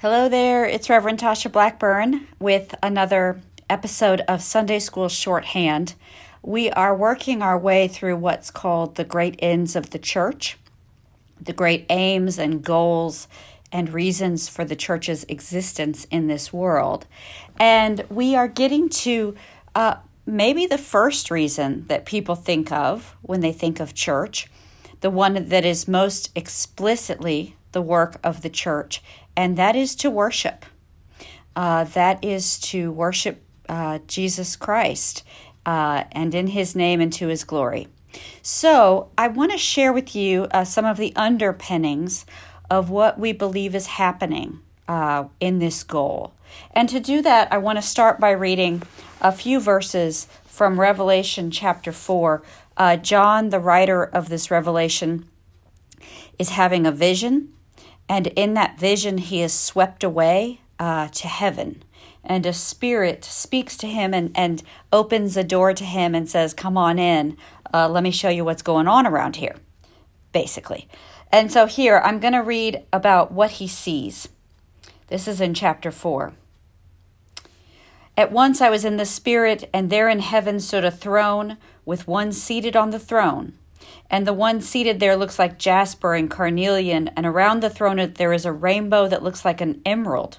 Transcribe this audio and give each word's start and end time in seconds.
Hello 0.00 0.28
there, 0.28 0.66
it's 0.66 0.90
Reverend 0.90 1.20
Tasha 1.20 1.50
Blackburn 1.50 2.26
with 2.38 2.74
another 2.82 3.40
episode 3.70 4.20
of 4.28 4.42
Sunday 4.42 4.78
School 4.78 5.08
Shorthand. 5.08 5.94
We 6.42 6.70
are 6.72 6.94
working 6.94 7.40
our 7.40 7.58
way 7.58 7.88
through 7.88 8.18
what's 8.18 8.50
called 8.50 8.96
the 8.96 9.04
great 9.04 9.36
ends 9.38 9.74
of 9.74 9.88
the 9.90 9.98
church, 9.98 10.58
the 11.40 11.54
great 11.54 11.86
aims 11.88 12.38
and 12.38 12.62
goals 12.62 13.26
and 13.72 13.88
reasons 13.88 14.50
for 14.50 14.66
the 14.66 14.76
church's 14.76 15.24
existence 15.30 16.06
in 16.10 16.26
this 16.26 16.52
world. 16.52 17.06
And 17.58 18.04
we 18.10 18.36
are 18.36 18.48
getting 18.48 18.90
to 18.90 19.34
uh, 19.74 19.96
maybe 20.26 20.66
the 20.66 20.76
first 20.76 21.30
reason 21.30 21.86
that 21.88 22.04
people 22.04 22.34
think 22.34 22.70
of 22.70 23.16
when 23.22 23.40
they 23.40 23.52
think 23.52 23.80
of 23.80 23.94
church, 23.94 24.50
the 25.00 25.08
one 25.08 25.48
that 25.48 25.64
is 25.64 25.88
most 25.88 26.32
explicitly 26.36 27.56
the 27.72 27.80
work 27.80 28.18
of 28.22 28.42
the 28.42 28.50
church, 28.50 29.02
and 29.36 29.56
that 29.56 29.76
is 29.76 29.94
to 29.96 30.10
worship. 30.10 30.64
Uh, 31.54 31.84
that 31.84 32.22
is 32.24 32.58
to 32.58 32.92
worship 32.92 33.42
uh, 33.68 33.98
Jesus 34.06 34.56
Christ 34.56 35.24
uh, 35.64 36.04
and 36.12 36.34
in 36.34 36.48
his 36.48 36.74
name 36.74 37.00
and 37.00 37.12
to 37.14 37.28
his 37.28 37.44
glory. 37.44 37.88
So, 38.40 39.10
I 39.18 39.28
want 39.28 39.52
to 39.52 39.58
share 39.58 39.92
with 39.92 40.16
you 40.16 40.44
uh, 40.50 40.64
some 40.64 40.86
of 40.86 40.96
the 40.96 41.14
underpinnings 41.16 42.24
of 42.70 42.88
what 42.88 43.18
we 43.18 43.32
believe 43.32 43.74
is 43.74 43.86
happening 43.86 44.60
uh, 44.88 45.24
in 45.40 45.58
this 45.58 45.82
goal. 45.82 46.32
And 46.72 46.88
to 46.88 47.00
do 47.00 47.20
that, 47.22 47.52
I 47.52 47.58
want 47.58 47.76
to 47.76 47.82
start 47.82 48.18
by 48.18 48.30
reading 48.30 48.82
a 49.20 49.32
few 49.32 49.60
verses 49.60 50.28
from 50.46 50.80
Revelation 50.80 51.50
chapter 51.50 51.92
4. 51.92 52.42
Uh, 52.76 52.96
John, 52.96 53.50
the 53.50 53.60
writer 53.60 54.04
of 54.04 54.28
this 54.28 54.50
revelation, 54.50 55.28
is 56.38 56.50
having 56.50 56.86
a 56.86 56.92
vision 56.92 57.52
and 58.08 58.28
in 58.28 58.54
that 58.54 58.78
vision, 58.78 59.18
he 59.18 59.42
is 59.42 59.52
swept 59.52 60.04
away 60.04 60.60
uh, 60.78 61.08
to 61.08 61.28
heaven. 61.28 61.82
And 62.22 62.44
a 62.46 62.52
spirit 62.52 63.24
speaks 63.24 63.76
to 63.78 63.86
him 63.86 64.12
and, 64.12 64.32
and 64.34 64.62
opens 64.92 65.36
a 65.36 65.44
door 65.44 65.72
to 65.74 65.84
him 65.84 66.14
and 66.14 66.28
says, 66.28 66.54
Come 66.54 66.76
on 66.76 66.98
in. 66.98 67.36
Uh, 67.72 67.88
let 67.88 68.02
me 68.02 68.10
show 68.10 68.28
you 68.28 68.44
what's 68.44 68.62
going 68.62 68.88
on 68.88 69.06
around 69.06 69.36
here, 69.36 69.56
basically. 70.32 70.88
And 71.32 71.50
so 71.50 71.66
here, 71.66 72.00
I'm 72.04 72.20
going 72.20 72.32
to 72.32 72.42
read 72.42 72.84
about 72.92 73.32
what 73.32 73.52
he 73.52 73.66
sees. 73.66 74.28
This 75.08 75.28
is 75.28 75.40
in 75.40 75.54
chapter 75.54 75.90
4. 75.90 76.32
At 78.16 78.32
once 78.32 78.60
I 78.60 78.70
was 78.70 78.84
in 78.84 78.96
the 78.96 79.04
Spirit, 79.04 79.68
and 79.74 79.90
there 79.90 80.08
in 80.08 80.20
heaven 80.20 80.58
stood 80.58 80.84
a 80.84 80.90
throne 80.90 81.58
with 81.84 82.08
one 82.08 82.32
seated 82.32 82.74
on 82.74 82.90
the 82.90 82.98
throne 82.98 83.52
and 84.10 84.26
the 84.26 84.32
one 84.32 84.60
seated 84.60 85.00
there 85.00 85.16
looks 85.16 85.38
like 85.38 85.58
jasper 85.58 86.14
and 86.14 86.30
carnelian, 86.30 87.08
and 87.08 87.26
around 87.26 87.62
the 87.62 87.70
throne 87.70 88.12
there 88.14 88.32
is 88.32 88.44
a 88.44 88.52
rainbow 88.52 89.08
that 89.08 89.22
looks 89.22 89.44
like 89.44 89.60
an 89.60 89.80
emerald. 89.84 90.38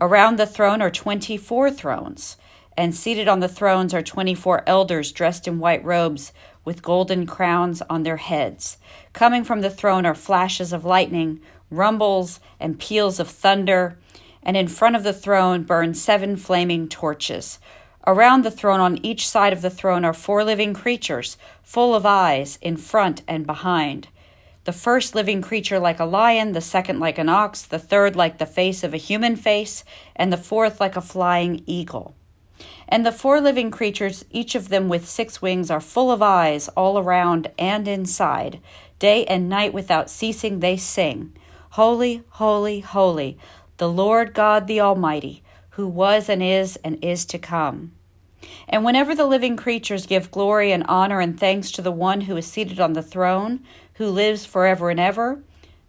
Around 0.00 0.38
the 0.38 0.46
throne 0.46 0.82
are 0.82 0.90
twenty 0.90 1.36
four 1.36 1.70
thrones, 1.70 2.36
and 2.76 2.94
seated 2.94 3.28
on 3.28 3.40
the 3.40 3.48
thrones 3.48 3.94
are 3.94 4.02
twenty 4.02 4.34
four 4.34 4.62
elders 4.66 5.12
dressed 5.12 5.48
in 5.48 5.58
white 5.58 5.84
robes 5.84 6.32
with 6.64 6.82
golden 6.82 7.26
crowns 7.26 7.80
on 7.88 8.02
their 8.02 8.18
heads. 8.18 8.76
Coming 9.12 9.44
from 9.44 9.60
the 9.60 9.70
throne 9.70 10.04
are 10.04 10.14
flashes 10.14 10.72
of 10.72 10.84
lightning, 10.84 11.40
rumbles, 11.70 12.40
and 12.60 12.78
peals 12.78 13.20
of 13.20 13.28
thunder, 13.28 13.98
and 14.42 14.56
in 14.56 14.68
front 14.68 14.96
of 14.96 15.04
the 15.04 15.12
throne 15.12 15.62
burn 15.62 15.94
seven 15.94 16.36
flaming 16.36 16.88
torches. 16.88 17.58
Around 18.08 18.44
the 18.44 18.52
throne, 18.52 18.78
on 18.78 19.04
each 19.04 19.28
side 19.28 19.52
of 19.52 19.62
the 19.62 19.70
throne, 19.70 20.04
are 20.04 20.12
four 20.12 20.44
living 20.44 20.74
creatures, 20.74 21.36
full 21.64 21.92
of 21.92 22.06
eyes, 22.06 22.56
in 22.62 22.76
front 22.76 23.22
and 23.26 23.44
behind. 23.44 24.06
The 24.62 24.72
first 24.72 25.16
living 25.16 25.42
creature 25.42 25.80
like 25.80 25.98
a 25.98 26.04
lion, 26.04 26.52
the 26.52 26.60
second 26.60 27.00
like 27.00 27.18
an 27.18 27.28
ox, 27.28 27.62
the 27.62 27.80
third 27.80 28.14
like 28.14 28.38
the 28.38 28.46
face 28.46 28.84
of 28.84 28.94
a 28.94 28.96
human 28.96 29.34
face, 29.34 29.82
and 30.14 30.32
the 30.32 30.36
fourth 30.36 30.80
like 30.80 30.94
a 30.94 31.00
flying 31.00 31.64
eagle. 31.66 32.14
And 32.86 33.04
the 33.04 33.10
four 33.10 33.40
living 33.40 33.72
creatures, 33.72 34.24
each 34.30 34.54
of 34.54 34.68
them 34.68 34.88
with 34.88 35.08
six 35.08 35.42
wings, 35.42 35.68
are 35.68 35.80
full 35.80 36.12
of 36.12 36.22
eyes 36.22 36.68
all 36.76 37.00
around 37.00 37.50
and 37.58 37.88
inside. 37.88 38.60
Day 39.00 39.24
and 39.24 39.48
night 39.48 39.74
without 39.74 40.10
ceasing 40.10 40.60
they 40.60 40.76
sing, 40.76 41.32
Holy, 41.70 42.22
holy, 42.30 42.80
holy, 42.80 43.36
the 43.78 43.90
Lord 43.90 44.32
God 44.32 44.68
the 44.68 44.80
Almighty, 44.80 45.42
who 45.70 45.88
was 45.88 46.28
and 46.28 46.42
is 46.42 46.76
and 46.84 47.04
is 47.04 47.26
to 47.26 47.38
come. 47.38 47.92
And 48.68 48.84
whenever 48.84 49.14
the 49.14 49.26
living 49.26 49.56
creatures 49.56 50.06
give 50.06 50.30
glory 50.30 50.72
and 50.72 50.84
honor 50.88 51.20
and 51.20 51.38
thanks 51.38 51.70
to 51.72 51.82
the 51.82 51.92
one 51.92 52.22
who 52.22 52.36
is 52.36 52.46
seated 52.46 52.80
on 52.80 52.92
the 52.92 53.02
throne, 53.02 53.60
who 53.94 54.08
lives 54.08 54.44
forever 54.44 54.90
and 54.90 55.00
ever, 55.00 55.40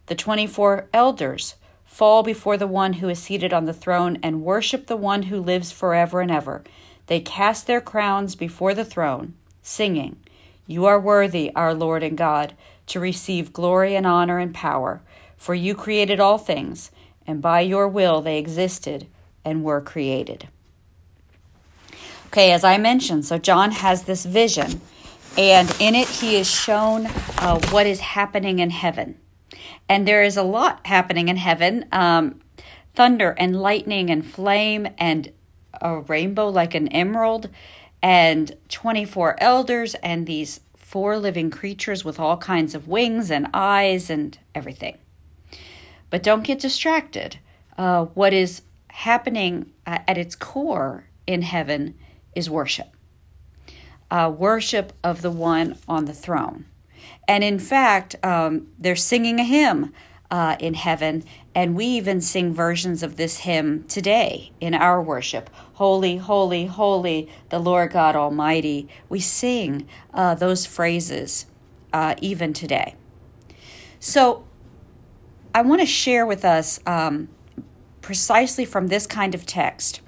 the 0.08 0.16
24 0.16 0.88
elders 0.94 1.56
fall 1.86 2.24
before 2.24 2.58
the 2.58 2.68
one 2.68 2.94
who 2.94 3.10
is 3.10 3.20
seated 3.20 3.54
on 3.54 3.66
the 3.66 3.74
throne 3.74 4.18
and 4.22 4.44
worship 4.44 4.88
the 4.88 4.96
one 4.96 5.24
who 5.24 5.40
lives 5.40 5.72
forever 5.72 6.22
and 6.22 6.32
ever. 6.32 6.64
They 7.08 7.20
cast 7.20 7.68
their 7.68 7.82
crowns 7.82 8.36
before 8.36 8.74
the 8.74 8.86
throne, 8.86 9.34
singing, 9.62 10.18
You 10.66 10.86
are 10.86 11.00
worthy, 11.00 11.52
our 11.56 11.74
Lord 11.74 12.04
and 12.04 12.18
God, 12.18 12.54
to 12.88 13.00
receive 13.00 13.54
glory 13.54 13.96
and 13.96 14.06
honor 14.06 14.40
and 14.40 14.54
power, 14.54 15.02
for 15.38 15.56
you 15.56 15.76
created 15.76 16.20
all 16.20 16.38
things, 16.38 16.92
and 17.26 17.42
by 17.42 17.62
your 17.62 17.88
will 17.88 18.22
they 18.22 18.38
existed 18.38 19.08
and 19.44 19.64
were 19.64 19.82
created. 19.82 20.50
Okay, 22.28 22.52
as 22.52 22.66
I 22.66 22.78
mentioned, 22.78 23.26
so 23.26 23.38
John 23.38 23.72
has 23.72 24.04
this 24.04 24.26
vision, 24.26 24.82
and 25.38 25.74
in 25.80 25.96
it 25.96 26.10
he 26.10 26.36
is 26.36 26.50
shown 26.50 27.06
uh, 27.06 27.58
what 27.70 27.88
is 27.88 28.02
happening 28.02 28.60
in 28.60 28.70
heaven. 28.70 29.18
And 29.88 30.06
there 30.06 30.24
is 30.24 30.36
a 30.36 30.44
lot 30.44 30.86
happening 30.86 31.30
in 31.30 31.38
heaven 31.38 31.86
um, 31.94 32.42
thunder 32.94 33.34
and 33.38 33.62
lightning 33.62 34.10
and 34.10 34.26
flame 34.26 34.90
and 34.98 35.32
a 35.82 36.00
rainbow 36.02 36.50
like 36.50 36.76
an 36.76 36.90
emerald, 36.90 37.50
and 38.04 38.56
24 38.68 39.42
elders, 39.42 39.96
and 39.96 40.28
these 40.28 40.60
four 40.76 41.18
living 41.18 41.50
creatures 41.50 42.04
with 42.04 42.20
all 42.20 42.38
kinds 42.38 42.76
of 42.76 42.90
wings 42.90 43.32
and 43.32 43.48
eyes 43.54 44.10
and 44.10 44.38
everything. 44.54 44.98
But 46.10 46.24
don't 46.24 46.44
get 46.44 46.60
distracted. 46.60 47.40
Uh, 47.78 48.06
what 48.06 48.34
is 48.34 48.64
happening 48.90 49.72
uh, 49.86 50.00
at 50.08 50.18
its 50.18 50.36
core 50.36 51.06
in 51.26 51.42
heaven 51.44 51.96
is 52.38 52.50
worship 52.50 52.88
uh, 54.10 54.34
worship 54.36 54.94
of 55.04 55.22
the 55.22 55.32
one 55.32 55.78
on 55.88 56.06
the 56.06 56.14
throne. 56.14 56.66
And 57.28 57.44
in 57.44 57.60
fact, 57.60 58.16
um, 58.24 58.68
they're 58.80 58.96
singing 58.96 59.40
a 59.40 59.44
hymn 59.44 59.94
uh, 60.30 60.58
in 60.60 60.74
heaven, 60.74 61.24
and 61.56 61.76
we 61.76 61.86
even 61.86 62.22
sing 62.22 62.54
versions 62.54 63.04
of 63.04 63.16
this 63.16 63.40
hymn 63.40 63.84
today 63.86 64.52
in 64.60 64.74
our 64.74 65.02
worship. 65.02 65.50
Holy, 65.74 66.18
holy, 66.18 66.66
holy, 66.66 67.30
the 67.50 67.60
Lord 67.60 67.92
God 67.92 68.16
Almighty. 68.16 68.88
We 69.10 69.20
sing 69.20 69.88
uh, 70.14 70.36
those 70.36 70.66
phrases 70.66 71.46
uh, 71.94 72.16
even 72.22 72.54
today. 72.54 72.96
So 74.00 74.46
I 75.56 75.62
want 75.62 75.82
to 75.82 75.88
share 75.88 76.26
with 76.26 76.44
us 76.46 76.80
um, 76.86 77.30
precisely 78.02 78.66
from 78.66 78.88
this 78.88 79.08
kind 79.08 79.34
of 79.34 79.46
text 79.46 80.02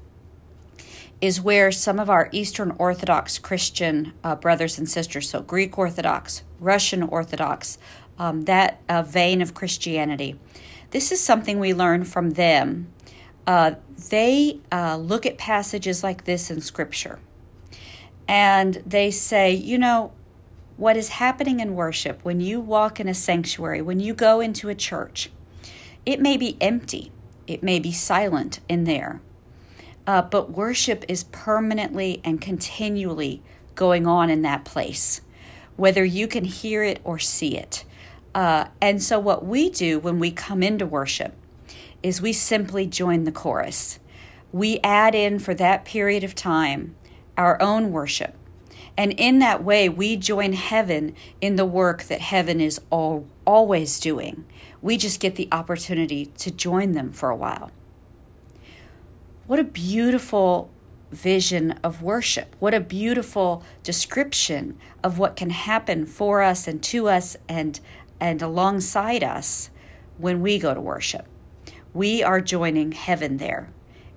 is 1.22 1.42
where 1.42 1.72
some 1.72 2.00
of 2.00 2.10
our 2.10 2.30
Eastern 2.32 2.74
Orthodox 2.78 3.38
Christian 3.38 4.14
uh, 4.24 4.36
brothers 4.36 4.78
and 4.78 4.90
sisters, 4.90 5.30
so 5.30 5.42
Greek 5.42 5.78
Orthodox, 5.78 6.44
Russian 6.60 7.04
Orthodox, 7.04 7.78
um, 8.18 8.44
that 8.44 8.82
uh, 8.88 9.02
vein 9.02 9.42
of 9.42 9.54
Christianity, 9.54 10.40
this 10.92 11.12
is 11.12 11.22
something 11.22 11.60
we 11.60 11.74
learn 11.74 12.06
from 12.06 12.32
them. 12.32 12.88
Uh, 13.46 13.74
they 14.10 14.60
uh, 14.72 14.96
look 14.98 15.26
at 15.26 15.38
passages 15.38 16.04
like 16.04 16.26
this 16.26 16.50
in 16.50 16.62
Scripture. 16.62 17.20
And 18.28 18.76
they 18.86 19.12
say, 19.12 19.54
you 19.54 19.78
know, 19.78 20.14
what 20.78 20.96
is 20.96 21.10
happening 21.10 21.60
in 21.60 21.76
worship 21.76 22.20
when 22.24 22.40
you 22.40 22.62
walk 22.62 23.00
in 23.00 23.10
a 23.10 23.14
sanctuary, 23.14 23.82
when 23.82 24.00
you 24.00 24.14
go 24.14 24.40
into 24.40 24.70
a 24.70 24.76
church, 24.76 25.30
it 26.06 26.22
may 26.22 26.38
be 26.38 26.58
empty, 26.62 27.12
it 27.48 27.62
may 27.62 27.80
be 27.80 27.92
silent 27.92 28.62
in 28.70 28.86
there 28.86 29.20
uh, 30.10 30.24
but 30.24 30.50
worship 30.50 31.06
is 31.08 31.26
permanently 31.26 32.20
and 32.24 32.42
continually 32.42 33.44
going 33.76 34.08
on 34.08 34.28
in 34.28 34.42
that 34.42 34.66
place, 34.66 35.22
whether 35.76 36.04
you 36.04 36.28
can 36.28 36.46
hear 36.46 36.82
it 36.82 37.00
or 37.04 37.20
see 37.20 37.56
it. 37.56 37.86
Uh, 38.34 38.66
and 38.82 39.04
so, 39.04 39.20
what 39.20 39.46
we 39.46 39.70
do 39.70 40.00
when 40.00 40.18
we 40.18 40.32
come 40.32 40.64
into 40.64 40.84
worship 40.84 41.36
is 42.02 42.24
we 42.24 42.34
simply 42.34 42.88
join 42.88 43.24
the 43.24 43.32
chorus. 43.32 44.00
We 44.52 44.80
add 44.84 45.14
in 45.14 45.38
for 45.38 45.54
that 45.54 45.86
period 45.86 46.24
of 46.24 46.34
time 46.34 46.96
our 47.38 47.62
own 47.62 47.92
worship. 47.92 48.34
And 48.98 49.12
in 49.12 49.38
that 49.40 49.64
way, 49.64 49.90
we 49.90 50.16
join 50.16 50.54
heaven 50.54 51.14
in 51.40 51.56
the 51.56 51.68
work 51.68 52.06
that 52.06 52.20
heaven 52.20 52.60
is 52.60 52.82
all, 52.90 53.28
always 53.46 54.00
doing. 54.00 54.46
We 54.82 54.98
just 54.98 55.20
get 55.20 55.36
the 55.36 55.50
opportunity 55.52 56.26
to 56.40 56.50
join 56.50 56.94
them 56.94 57.14
for 57.14 57.30
a 57.30 57.36
while. 57.36 57.70
What 59.50 59.58
a 59.58 59.64
beautiful 59.64 60.70
vision 61.10 61.72
of 61.84 62.04
worship. 62.04 62.56
What 62.60 62.76
a 62.76 62.80
beautiful 62.80 63.64
description 63.82 64.78
of 65.04 65.18
what 65.18 65.36
can 65.36 65.50
happen 65.50 66.06
for 66.06 66.44
us 66.44 66.68
and 66.68 66.84
to 66.84 67.10
us 67.10 67.36
and 67.48 67.80
and 68.20 68.44
alongside 68.44 69.24
us 69.24 69.72
when 70.20 70.42
we 70.42 70.60
go 70.60 70.76
to 70.76 70.80
worship. 70.80 71.26
we 71.96 72.22
are 72.22 72.42
joining 72.42 72.92
heaven 72.92 73.38
there. 73.38 73.74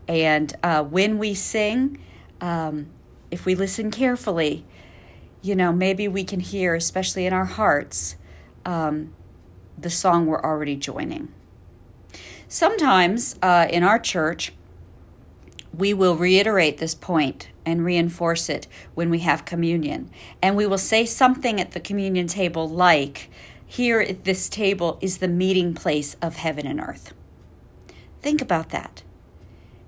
And 0.07 0.55
uh, 0.63 0.85
when 0.85 1.17
we 1.17 1.33
sing, 1.33 1.99
um, 2.43 2.91
if 3.31 3.47
we 3.47 3.55
listen 3.55 3.91
carefully, 3.91 4.67
you 5.41 5.57
know, 5.57 5.73
maybe 5.73 6.09
we 6.09 6.25
can 6.25 6.41
hear, 6.41 6.75
especially 6.75 7.25
in 7.25 7.33
our 7.33 7.47
hearts, 7.47 8.17
um, 8.67 9.15
the 9.79 9.89
song 9.89 10.27
we're 10.27 10.43
already 10.43 10.77
joining. 10.77 11.33
Sometimes 12.49 13.37
uh, 13.41 13.67
in 13.71 13.83
our 13.83 13.99
church, 13.99 14.53
we 15.77 15.95
will 15.95 16.17
reiterate 16.17 16.79
this 16.79 16.95
point 16.95 17.49
and 17.65 17.85
reinforce 17.85 18.49
it 18.49 18.67
when 18.95 19.11
we 19.11 19.21
have 19.21 19.45
communion. 19.45 20.11
And 20.43 20.57
we 20.57 20.67
will 20.67 20.79
say 20.79 21.07
something 21.07 21.61
at 21.61 21.73
the 21.73 21.81
communion 21.81 22.27
table 22.27 22.69
like, 22.69 23.31
Here 23.67 24.01
at 24.01 24.25
this 24.25 24.49
table 24.49 24.99
is 25.01 25.19
the 25.19 25.29
meeting 25.29 25.75
place 25.75 26.17
of 26.21 26.37
heaven 26.37 26.67
and 26.67 26.81
earth. 26.81 27.15
Think 28.21 28.43
about 28.43 28.71
that. 28.71 29.03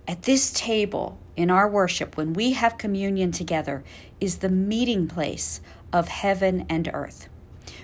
At 0.07 0.23
this 0.23 0.53
table 0.53 1.19
in 1.37 1.51
our 1.51 1.69
worship, 1.69 2.17
when 2.17 2.33
we 2.33 2.53
have 2.53 2.79
communion 2.79 3.33
together, 3.33 3.85
is 4.21 4.39
the 4.39 4.49
meeting 4.49 5.09
place 5.09 5.61
of 5.93 6.09
heaven 6.09 6.67
and 6.69 6.91
earth. 6.93 7.29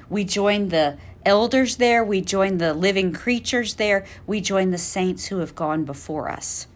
We 0.09 0.25
join 0.25 0.69
the 0.69 0.99
elders 1.25 1.77
there, 1.77 2.05
we 2.05 2.21
join 2.21 2.59
the 2.59 2.75
living 2.75 3.13
creatures 3.13 3.75
there, 3.75 4.05
we 4.27 4.41
join 4.41 4.71
the 4.71 4.79
saints 4.79 5.27
who 5.27 5.39
have 5.39 5.55
gone 5.55 5.85
before 5.85 6.31
us, 6.31 6.67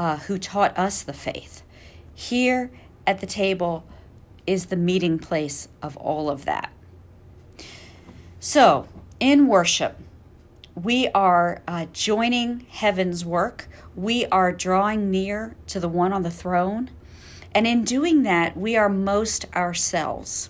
uh, 0.00 0.16
who 0.16 0.38
taught 0.38 0.76
us 0.78 1.02
the 1.02 1.12
faith. 1.12 1.62
Here 2.14 2.70
at 3.06 3.20
the 3.20 3.26
table 3.26 3.84
is 4.46 4.66
the 4.66 4.76
meeting 4.76 5.18
place 5.18 5.68
of 5.82 5.94
all 5.98 6.30
of 6.30 6.46
that. 6.46 6.72
So, 8.38 8.88
in 9.20 9.46
worship, 9.46 9.98
we 10.74 11.08
are 11.08 11.60
uh, 11.68 11.84
joining 11.92 12.60
heaven's 12.70 13.26
work. 13.26 13.68
We 13.94 14.24
are 14.26 14.52
drawing 14.52 15.10
near 15.10 15.54
to 15.66 15.78
the 15.78 15.88
one 15.88 16.14
on 16.14 16.22
the 16.22 16.30
throne. 16.30 16.88
And 17.54 17.66
in 17.66 17.84
doing 17.84 18.22
that, 18.22 18.56
we 18.56 18.78
are 18.78 18.88
most 18.88 19.44
ourselves. 19.54 20.48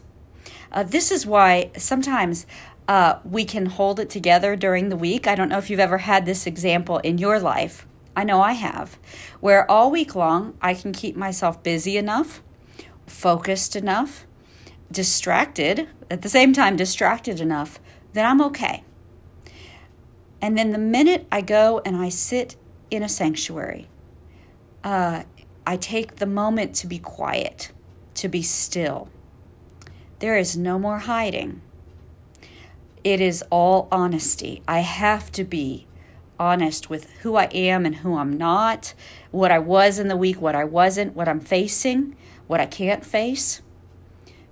Uh, 0.70 0.85
this 0.85 1.11
is 1.11 1.26
why 1.26 1.73
sometimes 1.76 2.46
uh, 2.87 3.19
we 3.25 3.44
can 3.44 3.67
hold 3.67 3.99
it 3.99 4.11
together 4.11 4.55
during 4.55 4.91
the 4.91 4.96
week. 4.96 5.26
I 5.26 5.35
don't 5.35 5.49
know 5.49 5.58
if 5.58 5.70
you've 5.70 5.81
ever 5.81 5.99
had 5.99 6.25
this 6.25 6.46
example 6.46 6.99
in 6.99 7.19
your 7.19 7.41
life. 7.41 7.85
I 8.20 8.25
know 8.25 8.43
I 8.43 8.52
have, 8.52 8.99
where 9.40 9.69
all 9.70 9.90
week 9.90 10.14
long 10.14 10.55
I 10.61 10.75
can 10.75 10.93
keep 10.93 11.17
myself 11.17 11.62
busy 11.62 11.96
enough, 11.96 12.43
focused 13.06 13.75
enough, 13.75 14.26
distracted, 14.93 15.88
at 16.11 16.20
the 16.20 16.28
same 16.28 16.52
time, 16.52 16.76
distracted 16.76 17.40
enough 17.40 17.81
that 18.12 18.26
I'm 18.26 18.43
okay. 18.43 18.84
And 20.43 20.58
then 20.58 20.72
the 20.72 20.76
minute 20.76 21.26
I 21.32 21.40
go 21.40 21.81
and 21.87 21.96
I 21.96 22.11
sit 22.11 22.56
in 22.90 23.02
a 23.02 23.08
sanctuary, 23.08 23.88
uh, 24.84 25.22
I 25.67 25.78
take 25.78 26.17
the 26.17 26.26
moment 26.26 26.75
to 26.75 26.87
be 26.87 26.99
quiet, 26.99 27.72
to 28.17 28.28
be 28.28 28.43
still. 28.43 29.08
There 30.19 30.37
is 30.37 30.58
no 30.58 30.78
more 30.78 30.99
hiding. 30.99 31.62
It 33.02 33.22
is 33.22 33.43
all 33.49 33.88
honesty. 33.90 34.62
I 34.69 34.81
have 34.81 35.32
to 35.32 35.43
be 35.43 35.87
honest 36.40 36.88
with 36.88 37.10
who 37.20 37.37
I 37.37 37.44
am 37.52 37.84
and 37.87 37.96
who 37.96 38.16
I'm 38.16 38.37
not, 38.37 38.94
what 39.31 39.52
I 39.52 39.58
was 39.58 39.98
in 39.98 40.08
the 40.08 40.16
week, 40.16 40.40
what 40.40 40.56
I 40.56 40.64
wasn't, 40.64 41.14
what 41.14 41.28
I'm 41.28 41.38
facing, 41.38 42.16
what 42.46 42.60
I 42.60 42.66
can't 42.66 43.04
face. 43.04 43.60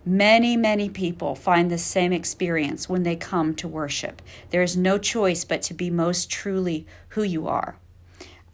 Many, 0.04 0.56
many 0.56 0.88
people 0.88 1.34
find 1.34 1.70
the 1.70 1.78
same 1.78 2.12
experience 2.12 2.88
when 2.88 3.02
they 3.02 3.16
come 3.16 3.54
to 3.56 3.66
worship. 3.66 4.22
There 4.50 4.62
is 4.62 4.76
no 4.76 4.98
choice 4.98 5.44
but 5.44 5.62
to 5.62 5.74
be 5.74 5.90
most 5.90 6.30
truly 6.30 6.86
who 7.10 7.22
you 7.22 7.48
are. 7.48 7.78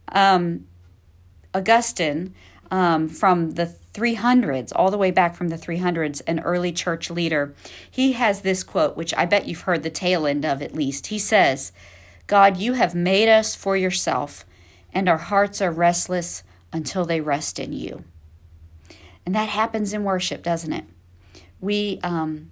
Um, 0.08 0.66
Augustine, 1.52 2.34
um, 2.70 3.08
from 3.08 3.52
the 3.52 3.74
300s, 3.92 4.72
all 4.74 4.90
the 4.90 4.98
way 4.98 5.10
back 5.10 5.36
from 5.36 5.48
the 5.48 5.56
300s, 5.56 6.22
an 6.26 6.40
early 6.40 6.72
church 6.72 7.10
leader, 7.10 7.54
he 7.88 8.12
has 8.12 8.40
this 8.40 8.64
quote, 8.64 8.96
which 8.96 9.14
I 9.16 9.26
bet 9.26 9.46
you've 9.46 9.60
heard 9.62 9.82
the 9.82 9.90
tail 9.90 10.26
end 10.26 10.44
of 10.44 10.62
at 10.62 10.74
least. 10.74 11.08
He 11.08 11.18
says, 11.18 11.72
God, 12.26 12.56
you 12.56 12.74
have 12.74 12.94
made 12.94 13.28
us 13.28 13.54
for 13.54 13.76
yourself, 13.76 14.44
and 14.92 15.08
our 15.08 15.18
hearts 15.18 15.60
are 15.60 15.70
restless 15.70 16.42
until 16.72 17.04
they 17.04 17.20
rest 17.20 17.58
in 17.58 17.72
you. 17.72 18.04
And 19.26 19.34
that 19.34 19.48
happens 19.48 19.92
in 19.92 20.04
worship, 20.04 20.42
doesn't 20.42 20.72
it? 20.72 20.84
we 21.64 21.98
um, 22.02 22.50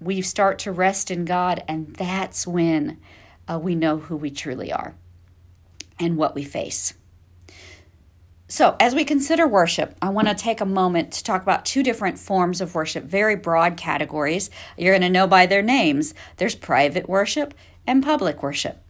we 0.00 0.22
start 0.22 0.58
to 0.60 0.72
rest 0.72 1.10
in 1.10 1.24
God, 1.24 1.62
and 1.68 1.94
that's 1.94 2.46
when 2.46 2.98
uh, 3.48 3.58
we 3.58 3.74
know 3.74 3.98
who 3.98 4.16
we 4.16 4.30
truly 4.30 4.72
are 4.72 4.94
and 5.98 6.16
what 6.16 6.34
we 6.34 6.44
face. 6.44 6.94
So, 8.46 8.76
as 8.78 8.94
we 8.94 9.04
consider 9.04 9.48
worship, 9.48 9.96
I 10.00 10.10
want 10.10 10.28
to 10.28 10.34
take 10.34 10.60
a 10.60 10.66
moment 10.66 11.12
to 11.12 11.24
talk 11.24 11.42
about 11.42 11.64
two 11.64 11.82
different 11.82 12.18
forms 12.18 12.60
of 12.60 12.74
worship, 12.74 13.04
very 13.04 13.34
broad 13.34 13.76
categories. 13.76 14.50
You're 14.76 14.92
going 14.92 15.02
to 15.02 15.08
know 15.08 15.26
by 15.26 15.46
their 15.46 15.62
names. 15.62 16.14
There's 16.36 16.54
private 16.54 17.08
worship 17.08 17.54
and 17.86 18.02
public 18.02 18.42
worship. 18.42 18.83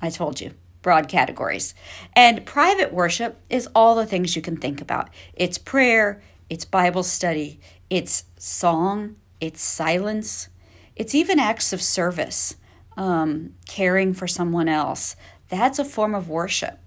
I 0.00 0.10
told 0.10 0.40
you, 0.40 0.52
broad 0.82 1.08
categories. 1.08 1.74
And 2.14 2.46
private 2.46 2.92
worship 2.92 3.40
is 3.50 3.68
all 3.74 3.94
the 3.94 4.06
things 4.06 4.36
you 4.36 4.42
can 4.42 4.56
think 4.56 4.80
about 4.80 5.10
it's 5.34 5.58
prayer, 5.58 6.22
it's 6.48 6.64
Bible 6.64 7.02
study, 7.02 7.60
it's 7.90 8.24
song, 8.38 9.16
it's 9.40 9.62
silence, 9.62 10.48
it's 10.94 11.14
even 11.14 11.38
acts 11.38 11.72
of 11.72 11.82
service, 11.82 12.56
um, 12.96 13.54
caring 13.66 14.14
for 14.14 14.26
someone 14.26 14.68
else. 14.68 15.16
That's 15.48 15.78
a 15.78 15.84
form 15.84 16.14
of 16.14 16.28
worship. 16.28 16.78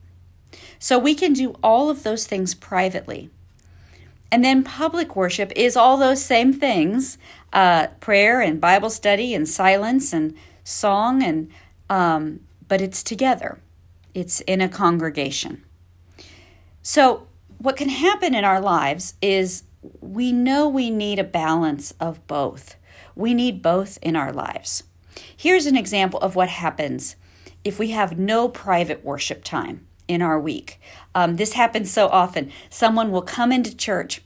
So 0.80 0.98
we 0.98 1.14
can 1.14 1.34
do 1.34 1.56
all 1.62 1.90
of 1.90 2.04
those 2.04 2.26
things 2.26 2.56
privately. 2.56 3.30
And 4.32 4.44
then 4.44 4.64
public 4.64 5.16
worship 5.16 5.52
is 5.56 5.76
all 5.76 5.98
those 5.98 6.24
same 6.24 6.54
things 6.54 7.18
uh, 7.52 7.88
prayer 8.00 8.42
and 8.42 8.62
Bible 8.62 8.90
study 8.90 9.34
and 9.34 9.48
silence 9.48 10.14
and 10.14 10.36
song, 10.64 11.24
and 11.24 11.50
um, 11.90 12.42
but 12.70 12.80
it's 12.80 13.04
together, 13.04 13.60
it's 14.14 14.40
in 14.42 14.62
a 14.62 14.70
congregation. 14.70 15.66
So, 16.82 17.28
what 17.58 17.76
can 17.76 17.90
happen 17.90 18.34
in 18.34 18.46
our 18.46 18.62
lives 18.62 19.16
is 19.22 19.64
we 20.00 20.32
know 20.32 20.70
we 20.70 20.90
need 20.90 21.20
a 21.20 21.26
balance 21.26 21.94
of 22.00 22.26
both. 22.28 22.78
We 23.16 23.34
need 23.34 23.62
both 23.62 24.00
in 24.02 24.16
our 24.16 24.32
lives. 24.32 24.84
Here's 25.36 25.66
an 25.66 25.76
example 25.76 26.20
of 26.22 26.36
what 26.36 26.48
happens 26.48 27.18
if 27.66 27.78
we 27.78 27.90
have 27.90 28.18
no 28.18 28.48
private 28.48 29.04
worship 29.04 29.44
time 29.44 29.86
in 30.08 30.22
our 30.22 30.40
week. 30.40 30.80
Um, 31.14 31.36
this 31.36 31.54
happens 31.54 31.92
so 31.92 32.08
often. 32.08 32.52
Someone 32.70 33.12
will 33.12 33.22
come 33.22 33.52
into 33.52 33.76
church 33.76 34.22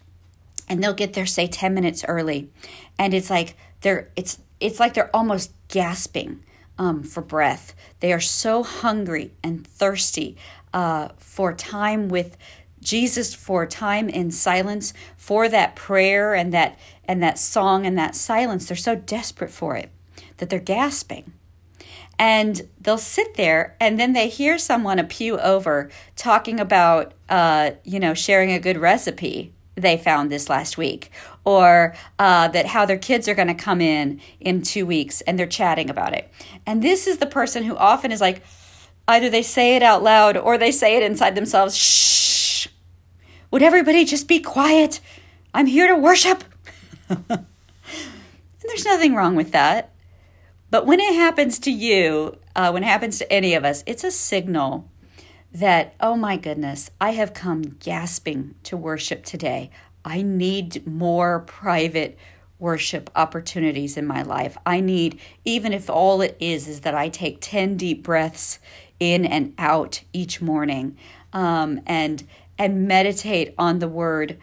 and 0.69 0.83
they'll 0.83 0.93
get 0.93 1.13
there, 1.13 1.25
say, 1.25 1.47
10 1.47 1.73
minutes 1.73 2.05
early, 2.07 2.49
and 2.97 3.13
it's 3.13 3.29
like 3.29 3.55
they're 3.81 4.09
it's 4.15 4.39
it's 4.59 4.79
like 4.79 4.93
they're 4.93 5.15
almost 5.15 5.51
gasping 5.67 6.43
um, 6.77 7.03
for 7.03 7.21
breath. 7.21 7.73
They 7.99 8.13
are 8.13 8.19
so 8.19 8.63
hungry 8.63 9.31
and 9.43 9.65
thirsty 9.65 10.37
uh, 10.73 11.09
for 11.17 11.53
time 11.53 12.09
with 12.09 12.37
Jesus 12.83 13.33
for 13.33 13.65
time 13.65 14.09
in 14.09 14.29
silence, 14.29 14.93
for 15.17 15.47
that 15.49 15.75
prayer 15.75 16.33
and 16.33 16.53
that 16.53 16.77
and 17.05 17.23
that 17.23 17.39
song 17.39 17.85
and 17.85 17.97
that 17.97 18.15
silence. 18.15 18.67
They're 18.67 18.77
so 18.77 18.95
desperate 18.95 19.51
for 19.51 19.75
it 19.75 19.89
that 20.37 20.49
they're 20.49 20.59
gasping. 20.59 21.33
And 22.19 22.69
they'll 22.79 22.97
sit 22.97 23.35
there 23.35 23.75
and 23.79 23.99
then 23.99 24.13
they 24.13 24.29
hear 24.29 24.57
someone 24.57 24.99
a 24.99 25.03
pew 25.03 25.39
over 25.39 25.89
talking 26.15 26.59
about 26.59 27.13
uh, 27.27 27.71
you 27.83 27.99
know, 27.99 28.13
sharing 28.13 28.51
a 28.51 28.59
good 28.59 28.77
recipe 28.77 29.53
they 29.75 29.97
found 29.97 30.31
this 30.31 30.49
last 30.49 30.77
week 30.77 31.11
or 31.45 31.95
uh, 32.19 32.47
that 32.49 32.67
how 32.67 32.85
their 32.85 32.97
kids 32.97 33.27
are 33.27 33.35
going 33.35 33.47
to 33.47 33.53
come 33.53 33.81
in 33.81 34.19
in 34.39 34.61
two 34.61 34.85
weeks 34.85 35.21
and 35.21 35.37
they're 35.37 35.45
chatting 35.45 35.89
about 35.89 36.13
it 36.13 36.31
and 36.65 36.81
this 36.81 37.07
is 37.07 37.17
the 37.17 37.25
person 37.25 37.63
who 37.63 37.75
often 37.75 38.11
is 38.11 38.21
like 38.21 38.41
either 39.07 39.29
they 39.29 39.43
say 39.43 39.75
it 39.75 39.83
out 39.83 40.01
loud 40.01 40.37
or 40.37 40.57
they 40.57 40.71
say 40.71 40.95
it 40.95 41.03
inside 41.03 41.35
themselves 41.35 41.75
shh 41.75 42.13
would 43.53 43.61
everybody 43.61 44.03
just 44.03 44.27
be 44.27 44.39
quiet? 44.39 44.99
I'm 45.53 45.67
here 45.67 45.87
to 45.87 45.95
worship. 45.95 46.43
and 47.07 47.45
there's 48.63 48.83
nothing 48.83 49.13
wrong 49.13 49.35
with 49.35 49.51
that. 49.51 49.93
But 50.71 50.87
when 50.87 50.99
it 50.99 51.13
happens 51.13 51.59
to 51.59 51.71
you, 51.71 52.39
uh, 52.55 52.71
when 52.71 52.81
it 52.81 52.87
happens 52.87 53.19
to 53.19 53.31
any 53.31 53.53
of 53.53 53.63
us, 53.63 53.83
it's 53.85 54.03
a 54.03 54.09
signal 54.09 54.89
that, 55.53 55.93
oh 55.99 56.15
my 56.15 56.35
goodness, 56.35 56.89
I 56.99 57.11
have 57.11 57.35
come 57.35 57.77
gasping 57.79 58.55
to 58.63 58.75
worship 58.75 59.23
today. 59.23 59.69
I 60.05 60.21
need 60.21 60.85
more 60.85 61.41
private 61.41 62.17
worship 62.59 63.09
opportunities 63.15 63.97
in 63.97 64.05
my 64.05 64.21
life. 64.21 64.57
I 64.65 64.79
need, 64.79 65.19
even 65.43 65.73
if 65.73 65.89
all 65.89 66.21
it 66.21 66.37
is, 66.39 66.67
is 66.67 66.81
that 66.81 66.95
I 66.95 67.09
take 67.09 67.39
10 67.41 67.77
deep 67.77 68.03
breaths 68.03 68.59
in 68.99 69.25
and 69.25 69.53
out 69.57 70.03
each 70.13 70.41
morning 70.41 70.97
um, 71.33 71.81
and 71.85 72.23
and 72.57 72.87
meditate 72.87 73.53
on 73.57 73.79
the 73.79 73.87
word 73.87 74.37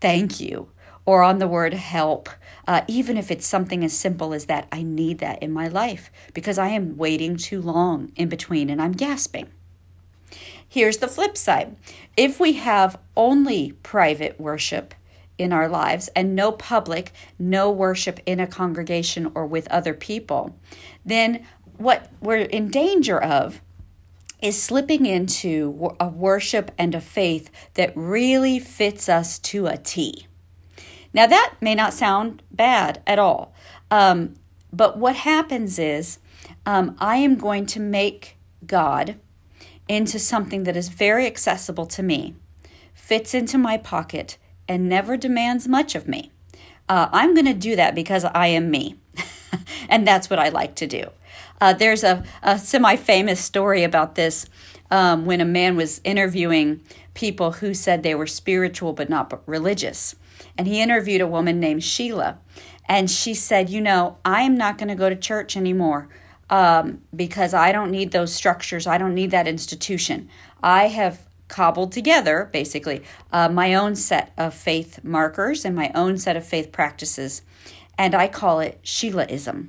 thank 0.00 0.40
you 0.40 0.70
or 1.04 1.22
on 1.22 1.38
the 1.38 1.46
word 1.46 1.74
help. 1.74 2.28
Uh, 2.66 2.80
even 2.88 3.16
if 3.16 3.30
it's 3.30 3.46
something 3.46 3.84
as 3.84 3.96
simple 3.96 4.32
as 4.32 4.46
that, 4.46 4.66
I 4.72 4.82
need 4.82 5.18
that 5.18 5.42
in 5.42 5.52
my 5.52 5.68
life 5.68 6.10
because 6.32 6.58
I 6.58 6.68
am 6.68 6.96
waiting 6.96 7.36
too 7.36 7.60
long 7.60 8.10
in 8.16 8.28
between 8.28 8.70
and 8.70 8.80
I'm 8.80 8.92
gasping. 8.92 9.48
Here's 10.74 10.96
the 10.96 11.06
flip 11.06 11.36
side 11.36 11.76
if 12.16 12.40
we 12.40 12.54
have 12.54 12.98
only 13.16 13.72
private 13.84 14.38
worship 14.40 14.92
in 15.38 15.52
our 15.52 15.68
lives 15.68 16.08
and 16.16 16.34
no 16.34 16.50
public, 16.50 17.12
no 17.38 17.70
worship 17.70 18.18
in 18.26 18.40
a 18.40 18.46
congregation 18.46 19.30
or 19.34 19.46
with 19.46 19.68
other 19.68 19.94
people, 19.94 20.56
then 21.04 21.44
what 21.76 22.10
we're 22.20 22.38
in 22.38 22.68
danger 22.68 23.20
of 23.20 23.60
is 24.42 24.60
slipping 24.60 25.06
into 25.06 25.94
a 25.98 26.08
worship 26.08 26.72
and 26.76 26.94
a 26.94 27.00
faith 27.00 27.50
that 27.74 27.92
really 27.96 28.58
fits 28.58 29.08
us 29.08 29.38
to 29.38 29.66
a 29.66 29.76
T. 29.76 30.26
Now, 31.12 31.26
that 31.28 31.54
may 31.60 31.76
not 31.76 31.94
sound 31.94 32.42
bad 32.50 33.00
at 33.06 33.20
all, 33.20 33.54
um, 33.92 34.34
but 34.72 34.98
what 34.98 35.14
happens 35.14 35.78
is 35.78 36.18
um, 36.66 36.96
I 36.98 37.16
am 37.16 37.36
going 37.36 37.66
to 37.66 37.80
make 37.80 38.36
God 38.66 39.16
into 39.88 40.18
something 40.18 40.64
that 40.64 40.76
is 40.76 40.88
very 40.88 41.26
accessible 41.26 41.86
to 41.86 42.02
me, 42.02 42.34
fits 42.94 43.34
into 43.34 43.58
my 43.58 43.76
pocket, 43.76 44.38
and 44.68 44.88
never 44.88 45.16
demands 45.16 45.68
much 45.68 45.94
of 45.94 46.08
me. 46.08 46.30
Uh, 46.88 47.08
I'm 47.12 47.34
going 47.34 47.46
to 47.46 47.54
do 47.54 47.76
that 47.76 47.94
because 47.94 48.24
I 48.24 48.48
am 48.48 48.70
me, 48.70 48.96
and 49.88 50.06
that's 50.06 50.30
what 50.30 50.38
I 50.38 50.48
like 50.48 50.74
to 50.76 50.86
do. 50.86 51.10
Uh, 51.60 51.72
there's 51.72 52.04
a, 52.04 52.24
a 52.42 52.58
semi 52.58 52.96
famous 52.96 53.40
story 53.40 53.84
about 53.84 54.14
this 54.14 54.46
um, 54.90 55.24
when 55.24 55.40
a 55.40 55.46
man 55.46 55.76
was 55.76 56.00
interviewing 56.04 56.80
people 57.14 57.52
who 57.52 57.74
said 57.74 58.02
they 58.02 58.14
were 58.14 58.26
spiritual 58.26 58.92
but 58.92 59.08
not 59.08 59.42
religious. 59.46 60.14
And 60.58 60.66
he 60.66 60.80
interviewed 60.80 61.20
a 61.20 61.26
woman 61.26 61.58
named 61.60 61.82
Sheila. 61.82 62.38
And 62.86 63.10
she 63.10 63.34
said, 63.34 63.70
You 63.70 63.80
know, 63.80 64.18
I'm 64.24 64.56
not 64.56 64.78
going 64.78 64.88
to 64.88 64.94
go 64.94 65.08
to 65.08 65.16
church 65.16 65.56
anymore 65.56 66.08
um, 66.50 67.02
because 67.14 67.54
I 67.54 67.72
don't 67.72 67.90
need 67.90 68.12
those 68.12 68.34
structures. 68.34 68.86
I 68.86 68.98
don't 68.98 69.14
need 69.14 69.30
that 69.30 69.48
institution. 69.48 70.28
I 70.62 70.88
have 70.88 71.26
cobbled 71.48 71.92
together, 71.92 72.48
basically, 72.52 73.02
uh, 73.32 73.48
my 73.48 73.74
own 73.74 73.94
set 73.94 74.32
of 74.36 74.54
faith 74.54 75.04
markers 75.04 75.64
and 75.64 75.76
my 75.76 75.90
own 75.94 76.18
set 76.18 76.36
of 76.36 76.46
faith 76.46 76.72
practices. 76.72 77.42
And 77.96 78.14
I 78.14 78.28
call 78.28 78.60
it 78.60 78.80
Sheilaism. 78.82 79.68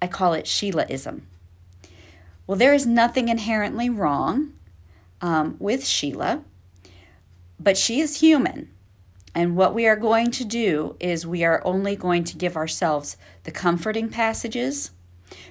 I 0.00 0.06
call 0.06 0.32
it 0.34 0.46
Sheilaism. 0.46 1.22
Well, 2.46 2.58
there 2.58 2.74
is 2.74 2.86
nothing 2.86 3.28
inherently 3.28 3.88
wrong 3.88 4.52
um, 5.20 5.56
with 5.58 5.86
Sheila, 5.86 6.42
but 7.58 7.76
she 7.78 8.00
is 8.00 8.20
human. 8.20 8.70
And 9.34 9.56
what 9.56 9.74
we 9.74 9.86
are 9.86 9.96
going 9.96 10.30
to 10.32 10.44
do 10.44 10.96
is 11.00 11.26
we 11.26 11.44
are 11.44 11.62
only 11.64 11.96
going 11.96 12.24
to 12.24 12.36
give 12.36 12.56
ourselves 12.56 13.16
the 13.44 13.50
comforting 13.50 14.08
passages. 14.08 14.90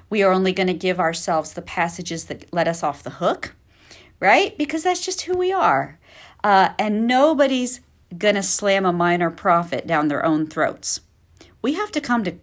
We 0.10 0.24
are 0.24 0.32
only 0.32 0.54
going 0.54 0.68
to 0.68 0.74
give 0.74 1.00
ourselves 1.00 1.54
the 1.54 1.62
passages 1.62 2.26
that 2.26 2.52
let 2.54 2.68
us 2.68 2.84
off 2.84 3.04
the 3.04 3.12
hook, 3.12 3.56
right? 4.20 4.58
Because 4.58 4.84
that's 4.84 5.06
just 5.06 5.22
who 5.22 5.38
we 5.38 5.52
are. 5.52 6.00
Uh, 6.44 6.70
and 6.78 7.08
nobody's 7.08 7.82
going 8.18 8.36
to 8.36 8.44
slam 8.44 8.86
a 8.86 8.94
minor 8.94 9.30
prophet 9.30 9.88
down 9.88 10.08
their 10.08 10.26
own 10.26 10.48
throats. 10.48 11.02
We 11.62 11.74
have 11.76 11.92
to 11.92 12.02
come 12.02 12.24
to 12.24 12.38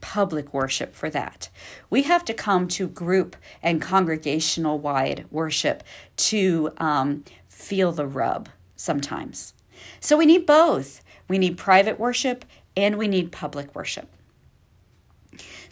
public 0.00 0.52
worship 0.52 0.94
for 0.94 1.08
that. 1.10 1.48
We 1.88 2.02
have 2.02 2.24
to 2.26 2.34
come 2.34 2.68
to 2.68 2.88
group 2.88 3.36
and 3.62 3.80
congregational 3.80 4.78
wide 4.78 5.26
worship 5.30 5.82
to 6.16 6.72
um, 6.78 7.24
feel 7.46 7.92
the 7.92 8.06
rub 8.06 8.48
sometimes. 8.76 9.54
So 10.00 10.16
we 10.16 10.26
need 10.26 10.44
both. 10.44 11.02
We 11.28 11.38
need 11.38 11.56
private 11.56 11.98
worship 11.98 12.44
and 12.76 12.98
we 12.98 13.08
need 13.08 13.32
public 13.32 13.74
worship. 13.74 14.08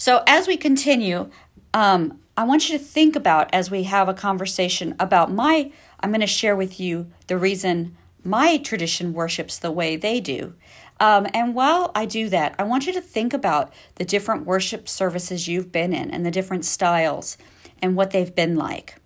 So 0.00 0.22
as 0.26 0.48
we 0.48 0.56
continue, 0.56 1.28
um, 1.74 2.20
I 2.34 2.44
want 2.44 2.70
you 2.70 2.78
to 2.78 2.82
think 2.82 3.14
about 3.14 3.52
as 3.52 3.70
we 3.70 3.82
have 3.82 4.08
a 4.08 4.14
conversation 4.14 4.94
about 4.98 5.30
my, 5.30 5.70
I'm 6.00 6.08
going 6.08 6.22
to 6.22 6.26
share 6.26 6.56
with 6.56 6.80
you 6.80 7.10
the 7.26 7.36
reason 7.36 7.98
my 8.24 8.56
tradition 8.56 9.12
worships 9.12 9.58
the 9.58 9.70
way 9.70 9.96
they 9.96 10.18
do. 10.18 10.54
Um, 11.00 11.26
and 11.34 11.54
while 11.54 11.92
I 11.94 12.06
do 12.06 12.30
that, 12.30 12.54
I 12.58 12.62
want 12.62 12.86
you 12.86 12.94
to 12.94 13.00
think 13.02 13.34
about 13.34 13.74
the 13.96 14.06
different 14.06 14.46
worship 14.46 14.88
services 14.88 15.48
you've 15.48 15.70
been 15.70 15.92
in 15.92 16.10
and 16.10 16.24
the 16.24 16.30
different 16.30 16.64
styles 16.64 17.36
and 17.82 17.94
what 17.94 18.10
they've 18.10 18.34
been 18.34 18.56
like. 18.56 18.96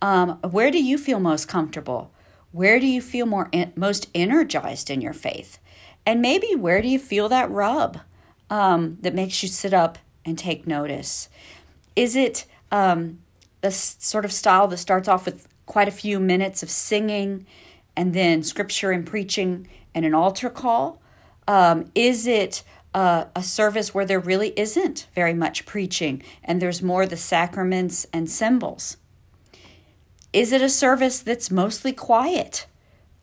Um, 0.00 0.38
where 0.48 0.70
do 0.70 0.80
you 0.80 0.96
feel 0.96 1.18
most 1.18 1.48
comfortable? 1.48 2.12
Where 2.52 2.78
do 2.78 2.86
you 2.86 3.02
feel 3.02 3.26
more 3.26 3.50
most 3.74 4.08
energized 4.14 4.90
in 4.90 5.00
your 5.00 5.12
faith? 5.12 5.58
And 6.06 6.22
maybe 6.22 6.54
where 6.54 6.80
do 6.82 6.86
you 6.86 7.00
feel 7.00 7.28
that 7.30 7.50
rub 7.50 7.98
um, 8.48 8.98
that 9.00 9.12
makes 9.12 9.42
you 9.42 9.48
sit 9.48 9.74
up 9.74 9.98
and 10.26 10.36
take 10.36 10.66
notice? 10.66 11.30
Is 11.94 12.16
it 12.16 12.44
um, 12.70 13.20
a 13.62 13.70
sort 13.70 14.24
of 14.24 14.32
style 14.32 14.68
that 14.68 14.76
starts 14.76 15.08
off 15.08 15.24
with 15.24 15.48
quite 15.64 15.88
a 15.88 15.92
few 15.92 16.20
minutes 16.20 16.62
of 16.62 16.68
singing 16.68 17.46
and 17.96 18.12
then 18.12 18.42
scripture 18.42 18.90
and 18.90 19.06
preaching 19.06 19.68
and 19.94 20.04
an 20.04 20.14
altar 20.14 20.50
call? 20.50 21.00
Um, 21.48 21.90
is 21.94 22.26
it 22.26 22.62
uh, 22.92 23.26
a 23.34 23.42
service 23.42 23.94
where 23.94 24.04
there 24.04 24.20
really 24.20 24.52
isn't 24.58 25.06
very 25.14 25.32
much 25.32 25.64
preaching 25.64 26.22
and 26.42 26.60
there's 26.60 26.82
more 26.82 27.06
the 27.06 27.16
sacraments 27.16 28.06
and 28.12 28.28
symbols? 28.28 28.96
Is 30.32 30.52
it 30.52 30.60
a 30.60 30.68
service 30.68 31.20
that's 31.20 31.50
mostly 31.50 31.92
quiet 31.92 32.66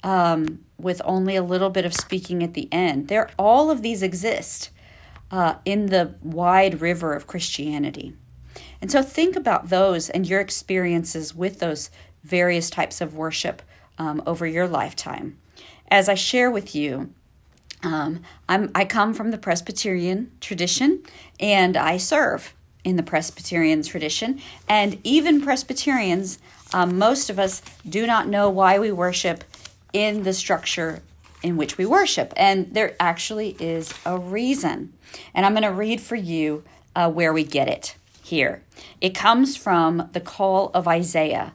um, 0.04 0.66
with 0.78 1.02
only 1.06 1.36
a 1.36 1.44
little 1.44 1.70
bit 1.70 1.86
of 1.86 1.94
speaking 1.94 2.42
at 2.42 2.54
the 2.54 2.68
end? 2.72 3.08
There, 3.08 3.30
all 3.38 3.70
of 3.70 3.82
these 3.82 4.02
exist 4.02 4.72
uh, 5.34 5.56
in 5.66 5.88
the 5.88 6.14
wide 6.22 6.80
river 6.80 7.16
of 7.16 7.26
Christianity. 7.26 8.14
And 8.80 8.92
so 8.92 9.02
think 9.02 9.36
about 9.36 9.70
those 9.70 10.08
and 10.08 10.28
your 10.28 10.40
experiences 10.40 11.34
with 11.34 11.60
those 11.60 11.90
various 12.24 12.70
types 12.70 13.02
of 13.02 13.16
worship 13.16 13.64
um, 13.98 14.22
over 14.28 14.46
your 14.46 14.68
lifetime. 14.68 15.40
As 15.90 16.08
I 16.08 16.14
share 16.14 16.52
with 16.52 16.76
you, 16.76 17.12
um, 17.82 18.22
I'm, 18.48 18.70
I 18.76 18.86
come 18.86 19.16
from 19.16 19.32
the 19.32 19.40
Presbyterian 19.40 20.32
tradition 20.40 21.02
and 21.40 21.76
I 21.76 21.98
serve 21.98 22.54
in 22.84 22.96
the 22.96 23.04
Presbyterian 23.04 23.82
tradition. 23.82 24.40
And 24.70 25.00
even 25.04 25.42
Presbyterians, 25.42 26.38
um, 26.74 27.00
most 27.00 27.32
of 27.32 27.40
us 27.40 27.64
do 27.90 28.06
not 28.06 28.28
know 28.28 28.52
why 28.52 28.78
we 28.78 28.92
worship 28.92 29.44
in 29.94 30.24
the 30.24 30.34
structure 30.34 31.02
in 31.44 31.58
which 31.58 31.78
we 31.78 31.86
worship. 31.86 32.34
And 32.38 32.74
there 32.74 32.96
actually 33.00 33.56
is 33.60 33.94
a 34.06 34.18
reason. 34.18 34.94
And 35.36 35.46
I'm 35.46 35.52
going 35.52 35.64
to 35.64 35.72
read 35.72 36.02
for 36.02 36.16
you 36.16 36.64
uh, 36.96 37.12
where 37.12 37.34
we 37.34 37.44
get 37.44 37.68
it 37.68 37.96
here. 38.24 38.64
It 39.02 39.14
comes 39.14 39.58
from 39.58 40.10
the 40.14 40.22
call 40.22 40.72
of 40.74 40.88
Isaiah. 40.88 41.54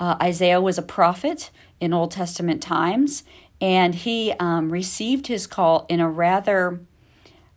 Uh, 0.00 0.16
Isaiah 0.20 0.60
was 0.60 0.78
a 0.78 0.82
prophet 0.82 1.50
in 1.78 1.92
Old 1.92 2.10
Testament 2.10 2.62
times, 2.62 3.22
and 3.60 3.94
he 3.94 4.32
um, 4.40 4.70
received 4.70 5.26
his 5.26 5.46
call 5.46 5.86
in 5.88 6.00
a 6.00 6.08
rather 6.08 6.80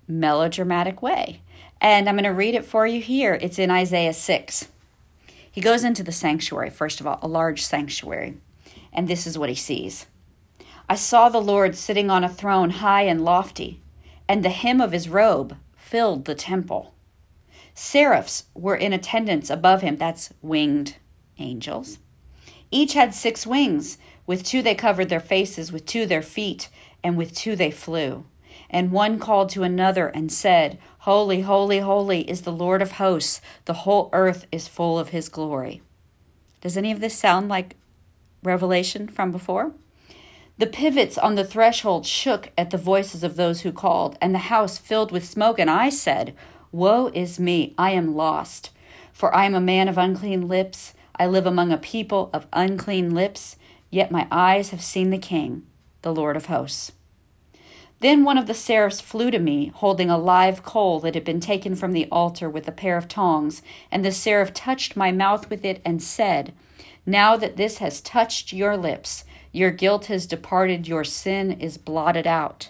melodramatic 0.08 1.02
way. 1.02 1.42
And 1.82 2.10
I'm 2.10 2.16
going 2.16 2.26
to 2.26 2.30
read 2.30 2.56
it 2.56 2.66
for 2.66 2.86
you 2.86 3.02
here. 3.02 3.38
It's 3.42 3.58
in 3.58 3.72
Isaiah 3.72 4.14
6. 4.14 4.68
He 5.52 5.62
goes 5.62 5.84
into 5.84 6.04
the 6.04 6.12
sanctuary, 6.12 6.70
first 6.70 7.00
of 7.00 7.08
all, 7.08 7.20
a 7.22 7.28
large 7.28 7.64
sanctuary, 7.64 8.38
and 8.92 9.08
this 9.08 9.26
is 9.26 9.38
what 9.38 9.50
he 9.50 9.56
sees 9.56 10.06
I 10.92 10.96
saw 10.96 11.30
the 11.30 11.40
Lord 11.40 11.76
sitting 11.76 12.10
on 12.10 12.24
a 12.24 12.30
throne 12.30 12.72
high 12.72 13.04
and 13.04 13.24
lofty, 13.24 13.80
and 14.28 14.44
the 14.44 14.50
hem 14.50 14.82
of 14.82 14.92
his 14.92 15.08
robe 15.08 15.56
filled 15.78 16.26
the 16.26 16.34
temple. 16.34 16.96
Seraphs 17.76 18.46
were 18.56 18.76
in 18.76 18.92
attendance 18.92 19.52
above 19.52 19.82
him, 19.84 19.98
that's 19.98 20.34
winged 20.42 20.96
angels. 21.38 22.00
Each 22.72 22.94
had 22.94 23.14
six 23.14 23.46
wings. 23.46 24.00
With 24.26 24.44
two 24.44 24.64
they 24.64 24.74
covered 24.74 25.10
their 25.10 25.20
faces, 25.20 25.72
with 25.72 25.86
two 25.86 26.08
their 26.08 26.24
feet, 26.24 26.70
and 27.04 27.18
with 27.18 27.36
two 27.36 27.56
they 27.56 27.72
flew. 27.72 28.26
And 28.70 28.92
one 28.92 29.20
called 29.20 29.50
to 29.52 29.64
another 29.64 30.08
and 30.08 30.32
said, 30.32 30.80
Holy, 31.00 31.42
holy, 31.42 31.80
holy 31.80 32.30
is 32.30 32.42
the 32.42 32.52
Lord 32.52 32.82
of 32.82 32.94
hosts. 32.94 33.42
The 33.66 33.74
whole 33.74 34.10
earth 34.12 34.48
is 34.52 34.68
full 34.68 34.98
of 34.98 35.10
his 35.10 35.30
glory. 35.30 35.82
Does 36.62 36.78
any 36.78 36.92
of 36.92 37.00
this 37.00 37.16
sound 37.16 37.48
like 37.48 37.76
revelation 38.44 39.08
from 39.08 39.32
before? 39.32 39.74
The 40.60 40.68
pivots 40.68 41.18
on 41.18 41.34
the 41.34 41.44
threshold 41.44 42.06
shook 42.06 42.52
at 42.58 42.70
the 42.70 42.78
voices 42.78 43.24
of 43.24 43.36
those 43.36 43.62
who 43.62 43.72
called, 43.72 44.18
and 44.22 44.36
the 44.36 44.50
house 44.54 44.78
filled 44.78 45.12
with 45.12 45.28
smoke. 45.28 45.58
And 45.58 45.70
I 45.70 45.90
said, 45.90 46.36
Woe 46.72 47.08
is 47.16 47.40
me, 47.40 47.74
I 47.78 47.92
am 47.92 48.16
lost, 48.16 48.70
for 49.12 49.34
I 49.34 49.46
am 49.46 49.56
a 49.56 49.62
man 49.62 49.88
of 49.88 49.98
unclean 49.98 50.48
lips. 50.48 50.94
I 51.16 51.26
live 51.26 51.48
among 51.48 51.72
a 51.72 51.78
people 51.78 52.30
of 52.34 52.46
unclean 52.54 53.16
lips 53.16 53.56
Yet 53.90 54.12
my 54.12 54.28
eyes 54.32 54.70
have 54.70 54.84
seen 54.84 55.10
the 55.10 55.18
King, 55.18 55.64
the 56.02 56.14
Lord 56.14 56.36
of 56.36 56.46
hosts. 56.46 56.92
Then 58.02 58.24
one 58.24 58.38
of 58.38 58.48
the 58.48 58.54
seraphs 58.54 59.02
flew 59.02 59.30
to 59.32 59.40
me, 59.40 59.72
holding 59.76 60.10
a 60.10 60.18
live 60.18 60.64
coal 60.64 61.00
that 61.02 61.16
had 61.16 61.26
been 61.26 61.42
taken 61.42 61.76
from 61.76 61.92
the 61.92 62.08
altar 62.12 62.50
with 62.50 62.68
a 62.68 62.72
pair 62.72 62.96
of 62.96 63.10
tongs, 63.10 63.62
and 63.92 64.06
the 64.06 64.12
seraph 64.12 64.54
touched 64.54 64.96
my 64.96 65.12
mouth 65.12 65.50
with 65.50 65.66
it 65.66 65.82
and 65.84 66.02
said, 66.02 66.54
Now 67.06 67.36
that 67.36 67.58
this 67.58 67.80
has 67.80 68.00
touched 68.00 68.54
your 68.54 68.78
lips, 68.78 69.26
your 69.52 69.72
guilt 69.72 70.06
has 70.08 70.26
departed, 70.26 70.88
your 70.88 71.04
sin 71.04 71.52
is 71.60 71.78
blotted 71.78 72.28
out. 72.28 72.70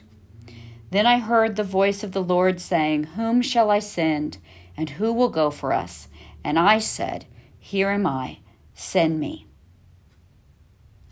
Then 0.91 1.05
I 1.05 1.19
heard 1.19 1.55
the 1.55 1.63
voice 1.63 2.03
of 2.03 2.13
the 2.13 2.23
Lord 2.23 2.59
saying, 2.59 3.03
Whom 3.15 3.41
shall 3.41 3.69
I 3.69 3.79
send, 3.79 4.37
and 4.75 4.91
who 4.91 5.13
will 5.13 5.29
go 5.29 5.51
for 5.51 5.73
us? 5.73 6.07
And 6.43 6.57
I 6.57 6.79
said, 6.79 7.25
Here 7.59 7.89
am 7.89 8.07
I, 8.07 8.39
send 8.73 9.19
me. 9.19 9.45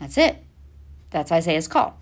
That's 0.00 0.18
it. 0.18 0.38
That's 1.10 1.32
Isaiah's 1.32 1.68
call. 1.68 1.98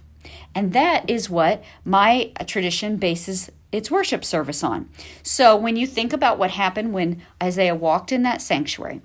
And 0.55 0.73
that 0.73 1.09
is 1.09 1.31
what 1.31 1.63
my 1.85 2.33
tradition 2.47 2.97
bases 2.97 3.51
its 3.73 3.91
worship 3.91 4.25
service 4.25 4.65
on. 4.65 4.89
So 5.23 5.57
when 5.57 5.77
you 5.77 5.87
think 5.87 6.13
about 6.13 6.39
what 6.39 6.53
happened 6.53 6.93
when 6.93 7.23
Isaiah 7.43 7.75
walked 7.75 8.13
in 8.13 8.23
that 8.23 8.41
sanctuary, 8.41 9.03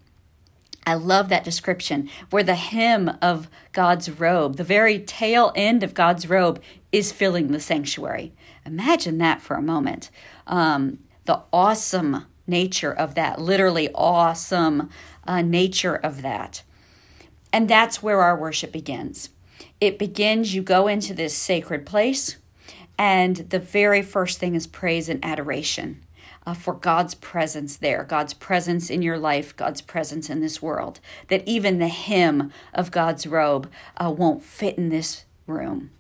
I 0.86 0.96
love 0.96 1.30
that 1.30 1.44
description 1.44 2.10
where 2.30 2.44
the 2.44 2.56
hem 2.56 3.18
of 3.22 3.48
God's 3.72 4.10
robe, 4.10 4.58
the 4.58 4.64
very 4.64 5.00
tail 5.00 5.52
end 5.56 5.84
of 5.84 5.94
God's 5.94 6.28
robe, 6.28 6.62
is 6.92 7.12
filling 7.12 7.52
the 7.52 7.60
sanctuary. 7.60 8.34
Imagine 8.66 9.18
that 9.20 9.42
for 9.42 9.56
a 9.56 9.62
moment. 9.62 10.10
Um, 10.48 11.00
the 11.26 11.42
awesome 11.54 12.26
nature 12.48 12.92
of 12.92 13.16
that, 13.16 13.40
literally 13.40 13.90
awesome 13.94 14.90
uh, 15.26 15.42
nature 15.42 15.96
of 15.96 16.22
that. 16.22 16.64
And 17.54 17.70
that's 17.70 18.02
where 18.02 18.22
our 18.22 18.38
worship 18.38 18.72
begins. 18.72 19.30
It 19.80 20.00
begins, 20.00 20.56
you 20.56 20.62
go 20.62 20.88
into 20.88 21.14
this 21.14 21.36
sacred 21.36 21.86
place, 21.86 22.38
and 22.98 23.38
the 23.38 23.60
very 23.60 24.02
first 24.02 24.40
thing 24.40 24.56
is 24.56 24.68
praise 24.68 25.10
and 25.10 25.24
adoration. 25.24 26.02
Uh, 26.44 26.56
for 26.56 26.74
God's 26.74 27.14
presence 27.14 27.78
there, 27.78 28.04
God's 28.04 28.34
presence 28.34 28.90
in 28.90 29.04
your 29.04 29.20
life, 29.20 29.56
God's 29.56 29.82
presence 29.82 30.28
in 30.28 30.42
this 30.42 30.60
world. 30.60 31.00
That 31.28 31.48
even 31.48 31.78
the 31.78 31.88
hem 31.88 32.52
of 32.74 32.90
God's 32.90 33.28
robe 33.28 33.70
uh, 33.98 34.10
won't 34.10 34.44
fit 34.44 34.76
in 34.76 34.90
this 34.90 35.26
room. 35.46 35.92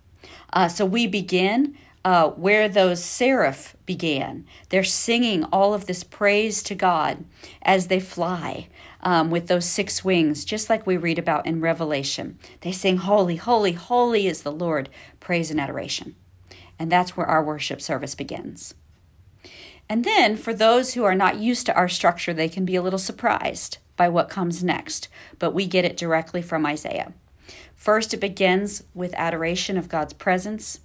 Uh, 0.52 0.68
so 0.68 0.86
we 0.86 1.06
begin 1.06 1.78
uh, 2.04 2.30
where 2.30 2.68
those 2.68 3.04
seraph 3.04 3.76
began. 3.86 4.46
They're 4.70 4.84
singing 4.84 5.44
all 5.46 5.74
of 5.74 5.86
this 5.86 6.04
praise 6.04 6.64
to 6.64 6.76
God 6.76 7.26
as 7.62 7.88
they 7.88 8.00
fly 8.00 8.68
um, 9.02 9.30
with 9.30 9.48
those 9.48 9.66
six 9.66 10.04
wings, 10.04 10.46
just 10.46 10.70
like 10.70 10.88
we 10.88 10.98
read 10.98 11.20
about 11.20 11.46
in 11.46 11.62
Revelation. 11.62 12.38
They 12.62 12.72
sing, 12.72 12.98
Holy, 12.98 13.36
holy, 13.36 13.74
holy 13.74 14.28
is 14.28 14.42
the 14.42 14.52
Lord, 14.52 14.90
praise 15.20 15.52
and 15.52 15.60
adoration. 15.60 16.16
And 16.80 16.92
that's 16.92 17.16
where 17.16 17.28
our 17.28 17.44
worship 17.44 17.82
service 17.82 18.16
begins. 18.16 18.74
And 19.92 20.06
then, 20.06 20.38
for 20.38 20.54
those 20.54 20.94
who 20.94 21.04
are 21.04 21.14
not 21.14 21.40
used 21.40 21.66
to 21.66 21.76
our 21.76 21.90
structure, 21.90 22.34
they 22.34 22.48
can 22.48 22.64
be 22.64 22.78
a 22.78 22.82
little 22.82 22.98
surprised 22.98 23.78
by 23.98 24.08
what 24.08 24.30
comes 24.30 24.64
next, 24.64 25.10
but 25.38 25.54
we 25.54 25.68
get 25.68 25.84
it 25.84 25.98
directly 25.98 26.42
from 26.42 26.66
Isaiah. 26.66 27.12
First, 27.76 28.14
it 28.14 28.22
begins 28.22 28.86
with 28.94 29.14
adoration 29.16 29.78
of 29.78 29.90
God's 29.90 30.14
presence. 30.14 30.80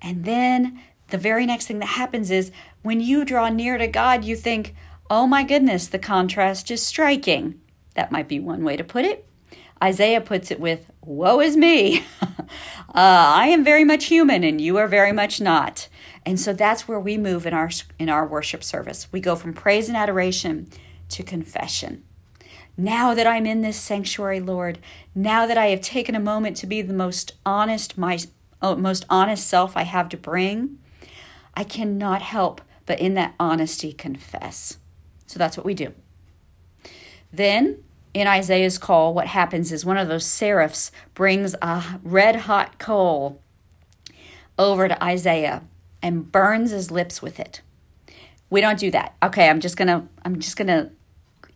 And 0.00 0.24
then 0.24 0.80
the 1.08 1.18
very 1.18 1.44
next 1.44 1.66
thing 1.66 1.80
that 1.80 1.98
happens 2.00 2.30
is 2.30 2.50
when 2.80 3.02
you 3.02 3.26
draw 3.26 3.50
near 3.50 3.76
to 3.76 3.86
God, 3.86 4.24
you 4.24 4.36
think, 4.36 4.74
oh 5.10 5.26
my 5.26 5.44
goodness, 5.44 5.86
the 5.86 5.98
contrast 5.98 6.70
is 6.70 6.82
striking. 6.82 7.60
That 7.92 8.10
might 8.10 8.26
be 8.26 8.40
one 8.40 8.64
way 8.64 8.78
to 8.78 8.84
put 8.84 9.04
it. 9.04 9.28
Isaiah 9.82 10.22
puts 10.22 10.50
it 10.50 10.58
with, 10.58 10.90
woe 11.02 11.40
is 11.40 11.58
me. 11.58 12.06
uh, 12.22 12.46
I 12.94 13.48
am 13.48 13.64
very 13.64 13.84
much 13.84 14.06
human 14.06 14.42
and 14.44 14.62
you 14.62 14.78
are 14.78 14.88
very 14.88 15.12
much 15.12 15.42
not. 15.42 15.88
And 16.26 16.40
so 16.40 16.52
that's 16.52 16.88
where 16.88 17.00
we 17.00 17.18
move 17.18 17.46
in 17.46 17.52
our 17.52 17.70
in 17.98 18.08
our 18.08 18.26
worship 18.26 18.64
service. 18.64 19.08
We 19.12 19.20
go 19.20 19.36
from 19.36 19.52
praise 19.52 19.88
and 19.88 19.96
adoration 19.96 20.68
to 21.10 21.22
confession. 21.22 22.04
Now 22.76 23.14
that 23.14 23.26
I'm 23.26 23.46
in 23.46 23.60
this 23.60 23.78
sanctuary, 23.78 24.40
Lord, 24.40 24.78
now 25.14 25.46
that 25.46 25.58
I 25.58 25.66
have 25.66 25.80
taken 25.80 26.14
a 26.14 26.20
moment 26.20 26.56
to 26.58 26.66
be 26.66 26.82
the 26.82 26.94
most 26.94 27.34
honest 27.44 27.98
my 27.98 28.18
oh, 28.62 28.74
most 28.74 29.04
honest 29.10 29.46
self 29.46 29.76
I 29.76 29.82
have 29.82 30.08
to 30.10 30.16
bring, 30.16 30.78
I 31.54 31.64
cannot 31.64 32.22
help 32.22 32.60
but 32.86 33.00
in 33.00 33.14
that 33.14 33.34
honesty 33.38 33.92
confess. 33.92 34.78
So 35.26 35.38
that's 35.38 35.56
what 35.56 35.66
we 35.66 35.74
do. 35.74 35.94
Then 37.32 37.82
in 38.12 38.26
Isaiah's 38.26 38.78
call, 38.78 39.12
what 39.12 39.26
happens 39.26 39.72
is 39.72 39.84
one 39.84 39.96
of 39.96 40.08
those 40.08 40.26
seraphs 40.26 40.92
brings 41.14 41.54
a 41.60 42.00
red 42.02 42.36
hot 42.36 42.78
coal 42.78 43.40
over 44.58 44.86
to 44.86 45.04
Isaiah 45.04 45.62
and 46.04 46.30
burns 46.30 46.70
his 46.70 46.90
lips 46.90 47.22
with 47.22 47.40
it. 47.40 47.62
We 48.50 48.60
don't 48.60 48.78
do 48.78 48.90
that. 48.92 49.16
Okay, 49.22 49.48
I'm 49.48 49.58
just 49.58 49.76
gonna 49.76 50.06
I'm 50.22 50.38
just 50.38 50.56
gonna 50.56 50.90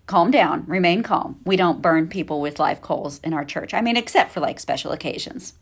calm 0.06 0.30
down, 0.30 0.64
remain 0.66 1.02
calm. 1.02 1.38
We 1.44 1.56
don't 1.56 1.82
burn 1.82 2.08
people 2.08 2.40
with 2.40 2.58
live 2.58 2.80
coals 2.80 3.20
in 3.22 3.34
our 3.34 3.44
church. 3.44 3.74
I 3.74 3.82
mean, 3.82 3.96
except 3.96 4.32
for 4.32 4.40
like 4.40 4.58
special 4.58 4.90
occasions. 4.90 5.52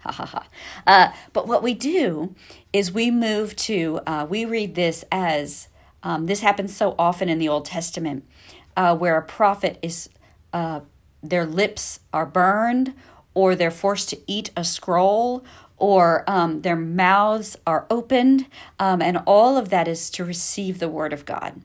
Ha 0.00 0.12
ha 0.12 0.26
ha. 0.26 0.46
Uh, 0.86 1.12
but 1.32 1.48
what 1.48 1.62
we 1.62 1.72
do 1.72 2.34
is 2.74 2.92
we 2.92 3.10
move 3.10 3.56
to, 3.56 4.00
uh, 4.06 4.26
we 4.28 4.44
read 4.44 4.74
this 4.74 5.02
as, 5.10 5.68
um, 6.02 6.26
this 6.26 6.40
happens 6.40 6.76
so 6.76 6.94
often 6.98 7.30
in 7.30 7.38
the 7.38 7.48
Old 7.48 7.64
Testament, 7.64 8.28
uh, 8.76 8.94
where 8.94 9.16
a 9.16 9.22
prophet 9.22 9.78
is, 9.80 10.10
uh, 10.52 10.80
their 11.22 11.46
lips 11.46 12.00
are 12.12 12.26
burned, 12.26 12.92
or 13.32 13.56
they're 13.56 13.70
forced 13.70 14.10
to 14.10 14.18
eat 14.26 14.50
a 14.54 14.64
scroll, 14.64 15.42
or 15.84 16.24
um, 16.26 16.62
their 16.62 16.76
mouths 16.76 17.58
are 17.66 17.84
opened, 17.90 18.46
um, 18.78 19.02
and 19.02 19.18
all 19.26 19.58
of 19.58 19.68
that 19.68 19.86
is 19.86 20.08
to 20.08 20.24
receive 20.24 20.78
the 20.78 20.88
word 20.88 21.12
of 21.12 21.26
God, 21.26 21.60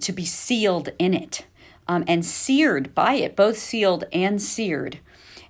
to 0.00 0.12
be 0.12 0.24
sealed 0.24 0.88
in 0.98 1.12
it, 1.12 1.44
um, 1.86 2.04
and 2.08 2.24
seared 2.24 2.94
by 2.94 3.12
it, 3.12 3.36
both 3.36 3.58
sealed 3.58 4.04
and 4.14 4.40
seared. 4.40 4.98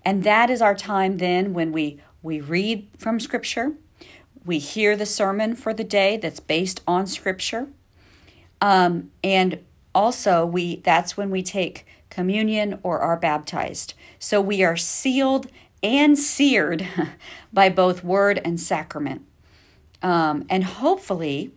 And 0.05 0.25
that 0.25 0.51
is 0.51 0.61
our 0.61 0.75
time 0.75 1.18
then 1.18 1.55
when 1.55 1.70
we, 1.70 2.01
we 2.20 2.40
read 2.40 2.88
from 2.98 3.20
Scripture, 3.20 3.75
we 4.44 4.59
hear 4.59 4.96
the 4.96 5.07
sermon 5.07 5.55
for 5.55 5.72
the 5.72 5.85
day 5.85 6.16
that's 6.16 6.40
based 6.40 6.81
on 6.85 7.07
Scripture, 7.07 7.68
um, 8.61 9.12
and 9.22 9.61
also 9.94 10.44
we 10.44 10.77
that's 10.81 11.16
when 11.16 11.31
we 11.31 11.44
take 11.44 11.87
communion 12.11 12.81
or 12.83 12.98
are 12.98 13.16
baptized. 13.16 13.94
So 14.18 14.40
we 14.40 14.64
are 14.64 14.77
sealed 14.77 15.46
and 15.82 16.18
seared 16.18 16.86
by 17.52 17.68
both 17.68 18.04
word 18.04 18.40
and 18.44 18.60
sacrament. 18.60 19.22
Um, 20.02 20.44
and 20.50 20.64
hopefully 20.64 21.52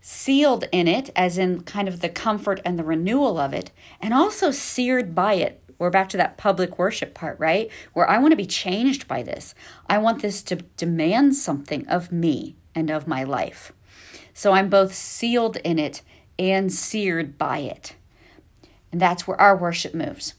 sealed 0.00 0.64
in 0.72 0.88
it, 0.88 1.10
as 1.14 1.36
in 1.36 1.62
kind 1.62 1.86
of 1.86 2.00
the 2.00 2.08
comfort 2.08 2.60
and 2.64 2.78
the 2.78 2.84
renewal 2.84 3.38
of 3.38 3.52
it, 3.52 3.70
and 4.00 4.14
also 4.14 4.50
seared 4.50 5.14
by 5.14 5.34
it. 5.34 5.62
We're 5.78 5.90
back 5.90 6.08
to 6.10 6.16
that 6.16 6.38
public 6.38 6.78
worship 6.78 7.14
part, 7.14 7.38
right? 7.38 7.70
Where 7.92 8.08
I 8.08 8.18
want 8.18 8.32
to 8.32 8.36
be 8.36 8.46
changed 8.46 9.06
by 9.06 9.22
this. 9.22 9.54
I 9.86 9.98
want 9.98 10.22
this 10.22 10.42
to 10.44 10.56
demand 10.56 11.36
something 11.36 11.86
of 11.88 12.10
me 12.10 12.56
and 12.74 12.90
of 12.90 13.06
my 13.06 13.22
life. 13.22 13.72
So 14.32 14.52
I'm 14.52 14.68
both 14.68 14.94
sealed 14.94 15.56
in 15.58 15.78
it 15.78 16.02
and 16.38 16.72
seared 16.72 17.36
by 17.36 17.58
it. 17.58 17.94
And 18.90 19.00
that's 19.00 19.26
where 19.26 19.40
our 19.40 19.56
worship 19.56 19.94
moves. 19.94 20.34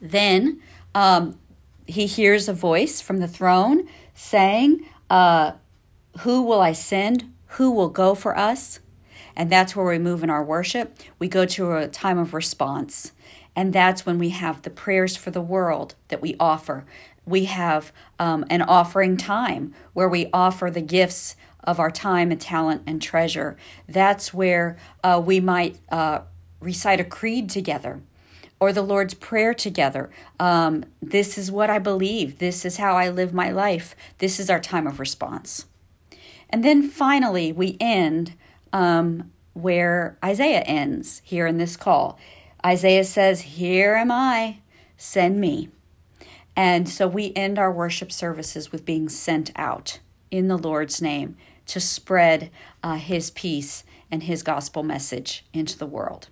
Then 0.00 0.62
um, 0.94 1.38
he 1.90 2.06
hears 2.06 2.48
a 2.48 2.52
voice 2.52 3.00
from 3.00 3.18
the 3.18 3.28
throne 3.28 3.88
saying, 4.14 4.86
uh, 5.08 5.52
Who 6.20 6.42
will 6.42 6.60
I 6.60 6.72
send? 6.72 7.32
Who 7.54 7.70
will 7.70 7.88
go 7.88 8.14
for 8.14 8.36
us? 8.36 8.80
And 9.36 9.50
that's 9.50 9.74
where 9.74 9.86
we 9.86 9.98
move 9.98 10.22
in 10.22 10.30
our 10.30 10.44
worship. 10.44 10.96
We 11.18 11.28
go 11.28 11.46
to 11.46 11.76
a 11.76 11.88
time 11.88 12.18
of 12.18 12.34
response. 12.34 13.12
And 13.56 13.72
that's 13.72 14.06
when 14.06 14.18
we 14.18 14.30
have 14.30 14.62
the 14.62 14.70
prayers 14.70 15.16
for 15.16 15.30
the 15.30 15.40
world 15.40 15.94
that 16.08 16.22
we 16.22 16.36
offer. 16.38 16.84
We 17.26 17.46
have 17.46 17.92
um, 18.18 18.44
an 18.50 18.62
offering 18.62 19.16
time 19.16 19.74
where 19.92 20.08
we 20.08 20.28
offer 20.32 20.70
the 20.70 20.80
gifts 20.80 21.36
of 21.64 21.78
our 21.78 21.90
time 21.90 22.30
and 22.30 22.40
talent 22.40 22.82
and 22.86 23.02
treasure. 23.02 23.56
That's 23.88 24.32
where 24.32 24.76
uh, 25.02 25.20
we 25.24 25.40
might 25.40 25.78
uh, 25.90 26.20
recite 26.60 27.00
a 27.00 27.04
creed 27.04 27.50
together 27.50 28.02
or 28.60 28.72
the 28.72 28.82
Lord's 28.82 29.14
Prayer 29.14 29.54
together. 29.54 30.10
Um, 30.38 30.84
this 31.00 31.38
is 31.38 31.50
what 31.50 31.70
I 31.70 31.78
believe. 31.78 32.38
This 32.38 32.64
is 32.64 32.76
how 32.76 32.94
I 32.94 33.08
live 33.08 33.32
my 33.32 33.50
life. 33.50 33.96
This 34.18 34.38
is 34.38 34.50
our 34.50 34.60
time 34.60 34.86
of 34.86 35.00
response. 35.00 35.66
And 36.50 36.62
then 36.62 36.82
finally, 36.82 37.52
we 37.52 37.78
end 37.80 38.34
um, 38.72 39.32
where 39.54 40.18
Isaiah 40.22 40.62
ends 40.62 41.22
here 41.24 41.46
in 41.46 41.56
this 41.56 41.76
call. 41.76 42.18
Isaiah 42.64 43.04
says, 43.04 43.40
Here 43.42 43.94
am 43.94 44.10
I, 44.10 44.58
send 44.96 45.40
me. 45.40 45.70
And 46.54 46.88
so 46.88 47.08
we 47.08 47.32
end 47.34 47.58
our 47.58 47.72
worship 47.72 48.12
services 48.12 48.70
with 48.70 48.84
being 48.84 49.08
sent 49.08 49.50
out 49.56 50.00
in 50.30 50.48
the 50.48 50.58
Lord's 50.58 51.00
name 51.00 51.36
to 51.66 51.80
spread 51.80 52.50
uh, 52.82 52.96
his 52.96 53.30
peace 53.30 53.84
and 54.10 54.24
his 54.24 54.42
gospel 54.42 54.82
message 54.82 55.46
into 55.52 55.78
the 55.78 55.86
world. 55.86 56.28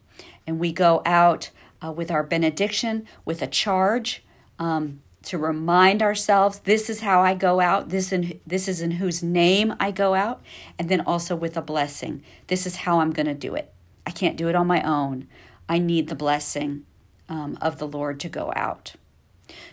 And 0.47 0.59
we 0.59 0.73
go 0.73 1.01
out 1.07 1.51
uh, 1.85 1.93
with 1.93 2.11
our 2.11 2.23
benediction, 2.23 3.07
with 3.25 3.43
a 3.43 3.47
charge 3.47 4.25
um, 4.59 5.01
to 5.23 5.39
remind 5.39 6.03
ourselves 6.03 6.61
this 6.61 6.89
is 6.89 7.01
how 7.01 7.21
I 7.21 7.35
go 7.35 7.61
out, 7.61 7.89
this, 7.91 8.13
in, 8.13 8.41
this 8.47 8.69
is 8.69 8.81
in 8.81 8.93
whose 8.93 9.23
name 9.23 9.75
I 9.79 9.91
go 9.91 10.15
out, 10.15 10.43
and 10.79 10.89
then 10.89 11.01
also 11.01 11.37
with 11.37 11.57
a 11.57 11.63
blessing. 11.63 12.23
This 12.47 12.67
is 12.67 12.77
how 12.77 13.01
I'm 13.01 13.13
going 13.13 13.27
to 13.27 13.35
do 13.35 13.55
it. 13.55 13.73
I 14.07 14.11
can't 14.11 14.37
do 14.37 14.49
it 14.49 14.55
on 14.55 14.67
my 14.67 14.83
own. 14.83 15.29
I 15.69 15.79
need 15.79 16.09
the 16.09 16.15
blessing 16.15 16.85
um, 17.29 17.59
of 17.61 17.79
the 17.79 17.87
Lord 17.87 18.21
to 18.21 18.29
go 18.29 18.53
out. 18.57 18.95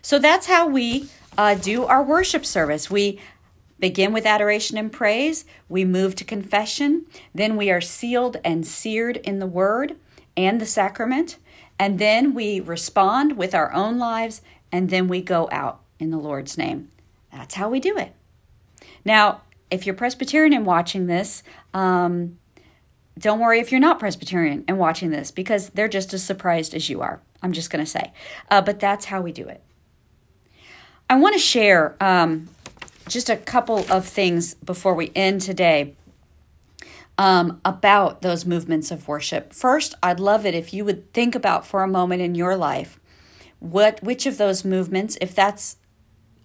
So 0.01 0.19
that's 0.19 0.47
how 0.47 0.67
we 0.67 1.09
uh, 1.37 1.55
do 1.55 1.85
our 1.85 2.03
worship 2.03 2.45
service. 2.45 2.89
We 2.89 3.19
begin 3.79 4.13
with 4.13 4.25
adoration 4.25 4.77
and 4.77 4.91
praise, 4.91 5.45
we 5.67 5.83
move 5.83 6.15
to 6.15 6.23
confession, 6.23 7.05
then 7.33 7.57
we 7.57 7.69
are 7.69 7.81
sealed 7.81 8.37
and 8.43 8.65
seared 8.65 9.17
in 9.17 9.39
the 9.39 9.47
word 9.47 9.95
and 10.37 10.61
the 10.61 10.65
sacrament. 10.65 11.37
And 11.77 11.99
then 11.99 12.33
we 12.33 12.59
respond 12.59 13.37
with 13.37 13.53
our 13.53 13.71
own 13.73 13.97
lives 13.97 14.41
and 14.71 14.89
then 14.89 15.07
we 15.07 15.21
go 15.21 15.49
out 15.51 15.81
in 15.99 16.09
the 16.09 16.17
Lord's 16.17 16.57
name. 16.57 16.89
That's 17.31 17.55
how 17.55 17.69
we 17.69 17.79
do 17.79 17.97
it. 17.97 18.13
Now, 19.03 19.41
if 19.69 19.85
you're 19.85 19.95
Presbyterian 19.95 20.53
and 20.53 20.65
watching 20.65 21.07
this, 21.07 21.43
um, 21.73 22.37
don't 23.17 23.39
worry 23.39 23.59
if 23.59 23.71
you're 23.71 23.79
not 23.79 23.99
Presbyterian 23.99 24.63
and 24.67 24.77
watching 24.77 25.11
this 25.11 25.31
because 25.31 25.69
they're 25.69 25.87
just 25.87 26.13
as 26.13 26.23
surprised 26.23 26.73
as 26.73 26.89
you 26.89 27.01
are. 27.01 27.21
I'm 27.41 27.51
just 27.51 27.69
going 27.69 27.83
to 27.83 27.89
say. 27.89 28.13
Uh, 28.49 28.61
but 28.61 28.79
that's 28.79 29.05
how 29.05 29.21
we 29.21 29.31
do 29.31 29.47
it. 29.47 29.61
I 31.09 31.15
want 31.15 31.33
to 31.33 31.39
share 31.39 31.95
um, 32.01 32.49
just 33.07 33.29
a 33.29 33.37
couple 33.37 33.85
of 33.91 34.05
things 34.05 34.55
before 34.55 34.95
we 34.95 35.11
end 35.15 35.41
today 35.41 35.95
um, 37.17 37.61
about 37.63 38.21
those 38.21 38.45
movements 38.45 38.91
of 38.91 39.07
worship. 39.07 39.53
First, 39.53 39.95
I'd 40.03 40.19
love 40.19 40.45
it 40.45 40.53
if 40.53 40.73
you 40.73 40.83
would 40.85 41.13
think 41.13 41.35
about 41.35 41.65
for 41.65 41.83
a 41.83 41.87
moment 41.87 42.21
in 42.21 42.35
your 42.35 42.55
life 42.55 42.99
what 43.59 44.01
which 44.03 44.25
of 44.25 44.37
those 44.37 44.63
movements, 44.63 45.17
if 45.21 45.33
that's 45.33 45.77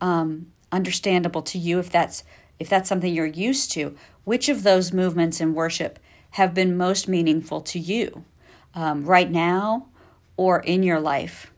um, 0.01 0.47
understandable 0.73 1.43
to 1.43 1.59
you, 1.59 1.79
if 1.79 1.91
that's 1.91 2.25
if 2.59 2.69
that's 2.69 2.89
something 2.89 3.13
you're 3.13 3.27
used 3.27 3.73
to, 3.73 3.97
which 4.25 4.49
of 4.49 4.63
those 4.63 4.93
movements 4.93 5.41
in 5.41 5.55
worship 5.55 5.99
have 6.33 6.55
been 6.55 6.77
most 6.77 7.09
meaningful 7.09 7.61
to 7.61 7.79
you 7.79 8.25
um, 8.75 9.05
right 9.05 9.31
now 9.31 9.89
or 10.37 10.61
in 10.61 10.83
your 10.83 11.01
life? 11.01 11.53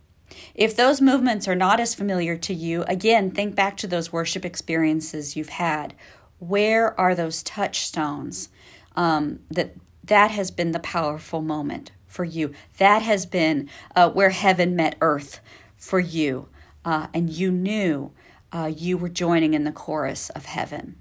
If 0.55 0.75
those 0.75 1.01
movements 1.01 1.47
are 1.47 1.55
not 1.55 1.79
as 1.79 1.95
familiar 1.95 2.37
to 2.39 2.55
you, 2.55 2.83
again, 2.85 3.31
think 3.31 3.55
back 3.55 3.77
to 3.79 3.87
those 3.87 4.13
worship 4.13 4.45
experiences 4.45 5.37
you've 5.37 5.51
had. 5.51 5.95
Where 6.39 6.99
are 6.99 7.15
those 7.15 7.43
touchstones 7.43 8.49
um, 8.97 9.41
that 9.51 9.75
that 10.05 10.31
has 10.33 10.51
been 10.51 10.73
the 10.73 10.81
powerful 10.81 11.43
moment 11.43 11.93
for 12.07 12.25
you? 12.25 12.53
That 12.79 13.03
has 13.03 13.27
been 13.27 13.69
uh, 13.95 14.11
where 14.11 14.31
heaven 14.31 14.75
met 14.75 14.97
earth 15.01 15.41
for 15.77 16.01
you, 16.01 16.49
uh, 16.85 17.07
and 17.15 17.31
you 17.31 17.51
knew 17.51 18.13
uh, 18.53 18.71
you 18.75 18.99
were 18.99 19.09
joining 19.09 19.55
in 19.55 19.65
the 19.65 19.73
chorus 19.73 20.31
of 20.31 20.45
heaven. 20.45 20.97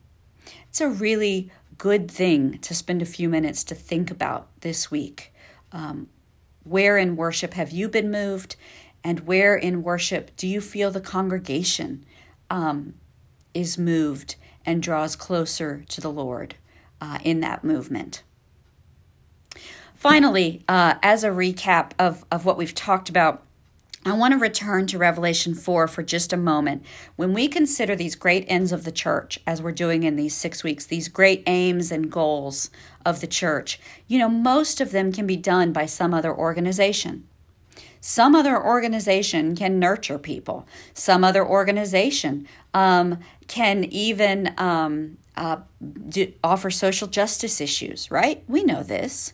It's 0.70 0.82
a 0.82 0.90
really 0.90 1.52
good 1.78 2.10
thing 2.10 2.60
to 2.60 2.74
spend 2.74 3.02
a 3.02 3.06
few 3.06 3.28
minutes 3.28 3.64
to 3.66 3.76
think 3.76 4.12
about 4.12 4.48
this 4.62 4.90
week. 4.92 5.34
Um, 5.72 6.08
where 6.64 6.98
in 6.98 7.16
worship 7.16 7.56
have 7.56 7.72
you 7.72 7.90
been 7.90 8.12
moved? 8.12 8.56
And 9.04 9.22
where 9.22 9.56
in 9.56 9.82
worship 9.82 10.36
do 10.38 10.48
you 10.48 10.62
feel 10.62 10.92
the 10.92 11.02
congregation 11.02 12.06
um, 12.50 12.94
is 13.54 13.78
moved 13.78 14.36
and 14.66 14.84
draws 14.84 15.16
closer 15.16 15.84
to 15.90 16.00
the 16.00 16.12
Lord 16.12 16.56
uh, 17.02 17.18
in 17.24 17.40
that 17.42 17.64
movement? 17.64 18.24
Finally, 19.96 20.64
uh, 20.68 20.96
as 21.04 21.24
a 21.24 21.30
recap 21.30 21.92
of, 22.00 22.26
of 22.32 22.46
what 22.46 22.58
we've 22.58 22.74
talked 22.74 23.10
about, 23.10 23.44
I 24.04 24.14
want 24.14 24.32
to 24.32 24.40
return 24.40 24.88
to 24.88 24.98
Revelation 24.98 25.54
4 25.54 25.88
for 25.88 26.02
just 26.02 26.34
a 26.34 26.38
moment. 26.38 26.84
When 27.18 27.34
we 27.34 27.48
consider 27.48 27.96
these 27.96 28.16
great 28.16 28.46
ends 28.48 28.72
of 28.72 28.84
the 28.84 28.92
church, 28.92 29.38
as 29.46 29.62
we're 29.62 29.72
doing 29.72 30.02
in 30.02 30.16
these 30.16 30.36
six 30.36 30.64
weeks, 30.64 30.88
these 30.88 31.08
great 31.08 31.44
aims 31.46 31.92
and 31.92 32.12
goals 32.12 32.72
of 33.06 33.22
the 33.22 33.28
church, 33.28 33.80
you 34.08 34.18
know, 34.18 34.28
most 34.28 34.82
of 34.82 34.90
them 34.90 35.12
can 35.12 35.28
be 35.28 35.38
done 35.38 35.72
by 35.72 35.86
some 35.86 36.16
other 36.16 36.36
organization. 36.36 37.28
Some 38.00 38.34
other 38.34 38.60
organization 38.60 39.56
can 39.56 39.78
nurture 39.78 40.18
people. 40.18 40.68
Some 40.96 41.24
other 41.24 41.46
organization 41.46 42.48
um, 42.74 43.20
can 43.48 43.84
even 43.84 44.56
um, 44.58 45.20
uh, 45.36 45.58
do, 46.10 46.34
offer 46.44 46.70
social 46.70 47.08
justice 47.08 47.62
issues, 47.62 48.12
right? 48.12 48.44
We 48.48 48.64
know 48.64 48.84
this. 48.84 49.34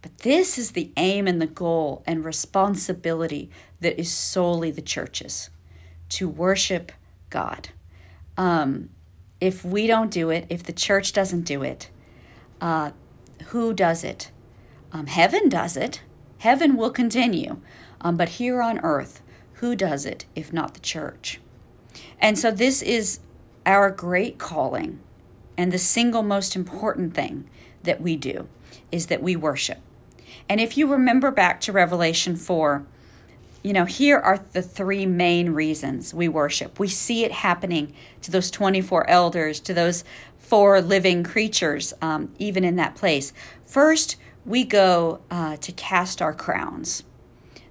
But 0.00 0.18
this 0.18 0.58
is 0.58 0.72
the 0.72 0.92
aim 0.96 1.26
and 1.26 1.42
the 1.42 1.46
goal 1.46 2.02
and 2.06 2.24
responsibility 2.24 3.50
that 3.80 3.98
is 3.98 4.10
solely 4.10 4.70
the 4.70 4.82
church's 4.82 5.50
to 6.10 6.28
worship 6.28 6.92
God. 7.30 7.70
Um, 8.36 8.90
if 9.40 9.64
we 9.64 9.86
don't 9.86 10.10
do 10.10 10.30
it, 10.30 10.46
if 10.48 10.62
the 10.62 10.72
church 10.72 11.12
doesn't 11.12 11.42
do 11.42 11.62
it, 11.62 11.90
uh, 12.60 12.92
who 13.46 13.74
does 13.74 14.04
it? 14.04 14.30
Um, 14.92 15.06
heaven 15.06 15.48
does 15.48 15.76
it. 15.76 16.02
Heaven 16.38 16.76
will 16.76 16.90
continue. 16.90 17.60
Um, 18.00 18.16
but 18.16 18.30
here 18.30 18.62
on 18.62 18.78
earth, 18.80 19.20
who 19.54 19.74
does 19.74 20.06
it 20.06 20.24
if 20.34 20.52
not 20.52 20.74
the 20.74 20.80
church? 20.80 21.40
And 22.20 22.38
so 22.38 22.50
this 22.50 22.80
is 22.80 23.20
our 23.66 23.90
great 23.90 24.38
calling. 24.38 25.00
And 25.58 25.72
the 25.72 25.78
single 25.78 26.22
most 26.22 26.54
important 26.54 27.14
thing 27.14 27.50
that 27.82 28.00
we 28.00 28.16
do 28.16 28.48
is 28.92 29.08
that 29.08 29.22
we 29.22 29.34
worship. 29.34 29.78
And 30.48 30.60
if 30.60 30.78
you 30.78 30.90
remember 30.90 31.32
back 31.32 31.60
to 31.62 31.72
Revelation 31.72 32.36
4, 32.36 32.86
you 33.64 33.72
know, 33.72 33.84
here 33.84 34.18
are 34.18 34.38
the 34.52 34.62
three 34.62 35.04
main 35.04 35.50
reasons 35.50 36.14
we 36.14 36.28
worship. 36.28 36.78
We 36.78 36.86
see 36.86 37.24
it 37.24 37.32
happening 37.32 37.92
to 38.22 38.30
those 38.30 38.52
24 38.52 39.10
elders, 39.10 39.58
to 39.60 39.74
those 39.74 40.04
four 40.38 40.80
living 40.80 41.24
creatures, 41.24 41.92
um, 42.00 42.32
even 42.38 42.64
in 42.64 42.76
that 42.76 42.94
place. 42.94 43.32
First, 43.64 44.16
we 44.46 44.64
go 44.64 45.20
uh, 45.28 45.56
to 45.56 45.72
cast 45.72 46.22
our 46.22 46.32
crowns. 46.32 47.02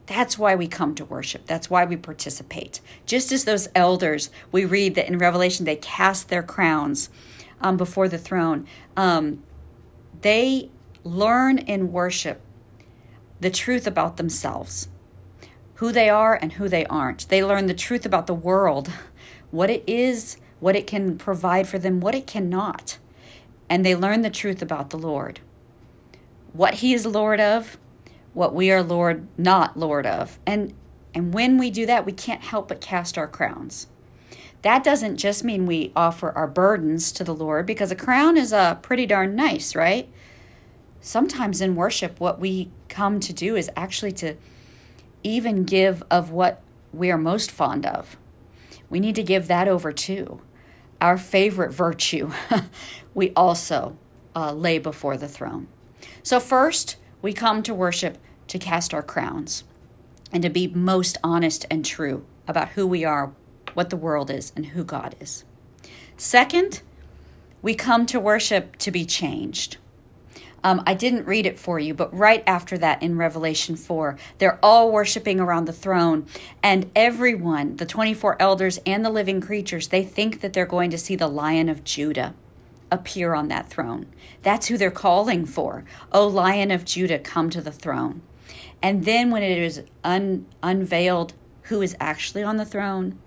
That's 0.08 0.38
why 0.38 0.56
we 0.56 0.68
come 0.68 0.94
to 0.96 1.06
worship. 1.06 1.48
That's 1.48 1.70
why 1.70 1.86
we 1.86 1.96
participate. 1.96 2.82
Just 3.06 3.32
as 3.32 3.46
those 3.46 3.70
elders, 3.74 4.30
we 4.52 4.66
read 4.66 4.96
that 4.96 5.08
in 5.08 5.18
Revelation, 5.18 5.66
they 5.66 5.76
cast 5.78 6.30
their 6.30 6.44
crowns 6.44 7.10
um, 7.62 7.78
before 7.78 8.08
the 8.08 8.18
throne. 8.18 8.68
Um, 8.96 9.44
they 10.22 10.70
learn 11.04 11.58
in 11.58 11.92
worship 11.92 12.42
the 13.40 13.50
truth 13.50 13.86
about 13.86 14.18
themselves, 14.18 14.90
who 15.76 15.92
they 15.92 16.10
are 16.10 16.36
and 16.36 16.54
who 16.54 16.68
they 16.68 16.86
aren't. 16.88 17.30
They 17.30 17.44
learn 17.44 17.68
the 17.68 17.74
truth 17.74 18.06
about 18.06 18.28
the 18.28 18.34
world, 18.34 18.92
what 19.52 19.70
it 19.70 19.84
is, 19.86 20.38
what 20.60 20.76
it 20.76 20.88
can 20.88 21.18
provide 21.18 21.68
for 21.68 21.78
them, 21.78 22.00
what 22.00 22.16
it 22.16 22.28
cannot. 22.28 22.98
And 23.70 23.86
they 23.86 23.96
learn 23.96 24.22
the 24.22 24.30
truth 24.30 24.62
about 24.62 24.90
the 24.90 24.98
Lord, 24.98 25.40
what 26.54 26.76
He 26.76 26.94
is 26.94 27.06
Lord 27.06 27.40
of, 27.40 27.78
what 28.34 28.54
we 28.54 28.72
are 28.72 28.84
Lord 28.84 29.28
not 29.38 29.78
Lord 29.78 30.06
of. 30.06 30.40
And 30.46 30.74
and 31.14 31.34
when 31.34 31.58
we 31.58 31.72
do 31.72 31.88
that, 31.88 32.06
we 32.06 32.12
can't 32.12 32.44
help 32.44 32.68
but 32.68 32.80
cast 32.80 33.18
our 33.18 33.28
crowns. 33.28 33.88
That 34.64 34.84
doesn't 34.84 35.18
just 35.18 35.44
mean 35.44 35.66
we 35.66 35.92
offer 35.96 36.32
our 36.32 36.48
burdens 36.48 37.12
to 37.14 37.24
the 37.24 37.36
Lord 37.36 37.66
because 37.66 37.92
a 37.92 37.96
crown 37.96 38.38
is 38.38 38.52
uh, 38.52 38.76
pretty 38.76 39.06
darn 39.06 39.36
nice, 39.36 39.76
right? 39.76 40.10
Sometimes 41.00 41.62
in 41.62 41.76
worship, 41.76 42.20
what 42.20 42.40
we 42.40 42.70
come 42.90 43.20
to 43.20 43.34
do 43.34 43.56
is 43.56 43.70
actually 43.76 44.12
to 44.14 44.36
even 45.24 45.64
give 45.64 46.04
of 46.10 46.32
what 46.32 46.62
we 46.92 47.12
are 47.12 47.18
most 47.18 47.52
fond 47.52 47.86
of. 47.86 48.18
We 48.90 49.00
need 49.00 49.16
to 49.16 49.24
give 49.24 49.48
that 49.48 49.68
over 49.68 49.92
too. 49.92 50.42
Our 51.00 51.18
favorite 51.18 51.72
virtue, 51.72 52.32
we 53.14 53.32
also 53.36 53.98
uh, 54.36 54.54
lay 54.54 54.80
before 54.80 55.18
the 55.18 55.28
throne. 55.28 55.68
So, 56.24 56.40
first, 56.40 56.98
we 57.22 57.34
come 57.34 57.62
to 57.64 57.74
worship 57.74 58.18
to 58.48 58.60
cast 58.60 58.94
our 58.94 59.04
crowns 59.04 59.64
and 60.32 60.44
to 60.44 60.50
be 60.50 60.68
most 60.68 61.18
honest 61.24 61.66
and 61.70 61.86
true 61.86 62.26
about 62.48 62.70
who 62.70 62.88
we 62.88 63.04
are, 63.04 63.34
what 63.78 63.92
the 63.92 63.96
world 63.96 64.32
is, 64.32 64.52
and 64.56 64.66
who 64.68 64.84
God 64.84 65.16
is. 65.20 65.46
Second, 66.18 66.82
we 67.62 67.76
come 67.76 68.08
to 68.08 68.20
worship 68.20 68.76
to 68.78 68.90
be 68.90 69.06
changed. 69.06 69.78
Um, 70.64 70.82
I 70.88 70.96
didn't 70.96 71.28
read 71.28 71.46
it 71.46 71.60
for 71.60 71.78
you, 71.78 71.94
but 71.94 72.12
right 72.12 72.44
after 72.48 72.76
that 72.80 73.04
in 73.04 73.20
Revelation 73.20 73.76
4, 73.76 74.18
they're 74.40 74.58
all 74.64 74.92
worshiping 74.92 75.40
around 75.40 75.66
the 75.66 75.74
throne, 75.74 76.26
and 76.64 76.90
everyone, 76.96 77.78
the 77.78 77.86
24 77.86 78.42
elders 78.42 78.80
and 78.84 79.06
the 79.06 79.12
living 79.12 79.40
creatures, 79.40 79.90
they 79.90 80.04
think 80.04 80.42
that 80.42 80.54
they're 80.54 80.66
going 80.66 80.90
to 80.90 80.98
see 80.98 81.16
the 81.16 81.28
Lion 81.28 81.70
of 81.70 81.84
Judah 81.84 82.34
appear 82.90 83.36
on 83.36 83.48
that 83.50 83.70
throne. 83.70 84.08
That's 84.42 84.70
who 84.70 84.78
they're 84.80 84.90
calling 84.90 85.46
for. 85.46 85.84
O 86.12 86.26
Lion 86.26 86.72
of 86.72 86.84
Judah, 86.84 87.20
come 87.20 87.52
to 87.52 87.62
the 87.62 87.72
throne. 87.72 88.24
And 88.82 89.06
then 89.06 89.30
when 89.30 89.44
it 89.44 89.60
is 89.60 89.84
un- 90.04 90.48
unveiled 90.64 91.36
who 91.64 91.84
is 91.84 91.96
actually 92.00 92.42
on 92.42 92.58
the 92.58 92.66
throne, 92.66 93.20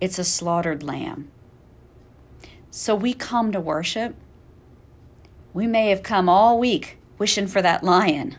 it's 0.00 0.18
a 0.18 0.24
slaughtered 0.24 0.82
lamb. 0.82 1.30
So 2.70 2.94
we 2.94 3.14
come 3.14 3.52
to 3.52 3.60
worship. 3.60 4.14
We 5.52 5.66
may 5.66 5.88
have 5.88 6.02
come 6.02 6.28
all 6.28 6.58
week 6.58 6.98
wishing 7.18 7.46
for 7.46 7.62
that 7.62 7.82
lion. 7.82 8.36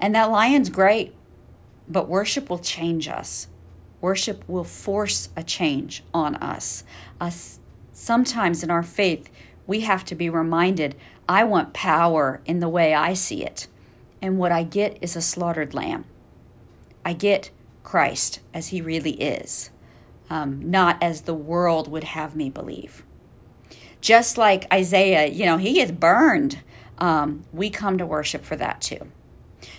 And 0.00 0.14
that 0.14 0.30
lion's 0.30 0.70
great, 0.70 1.14
but 1.88 2.08
worship 2.08 2.48
will 2.48 2.58
change 2.58 3.08
us. 3.08 3.48
Worship 4.00 4.42
will 4.48 4.64
force 4.64 5.28
a 5.36 5.42
change 5.42 6.02
on 6.12 6.36
us. 6.36 6.84
us 7.20 7.60
sometimes 7.92 8.62
in 8.62 8.70
our 8.70 8.82
faith, 8.82 9.30
we 9.66 9.80
have 9.80 10.04
to 10.06 10.14
be 10.14 10.28
reminded 10.28 10.94
I 11.28 11.44
want 11.44 11.72
power 11.72 12.40
in 12.44 12.60
the 12.60 12.68
way 12.68 12.94
I 12.94 13.14
see 13.14 13.42
it 13.42 13.66
and 14.24 14.38
what 14.38 14.52
I 14.52 14.62
get 14.62 14.96
is 15.02 15.16
a 15.16 15.20
slaughtered 15.20 15.74
lamb. 15.74 16.06
I 17.04 17.12
get 17.12 17.50
Christ 17.82 18.40
as 18.54 18.68
he 18.68 18.80
really 18.80 19.20
is, 19.20 19.68
um, 20.30 20.70
not 20.70 21.02
as 21.02 21.22
the 21.22 21.34
world 21.34 21.90
would 21.90 22.04
have 22.04 22.34
me 22.34 22.50
believe. 22.50 23.04
Just 24.00 24.36
like 24.36 24.72
Isaiah, 24.72 25.26
you 25.26 25.46
know, 25.46 25.56
he 25.56 25.80
is 25.80 25.92
burned. 25.92 26.60
Um, 26.98 27.44
we 27.52 27.70
come 27.70 27.98
to 27.98 28.06
worship 28.06 28.44
for 28.44 28.56
that 28.56 28.80
too. 28.80 29.10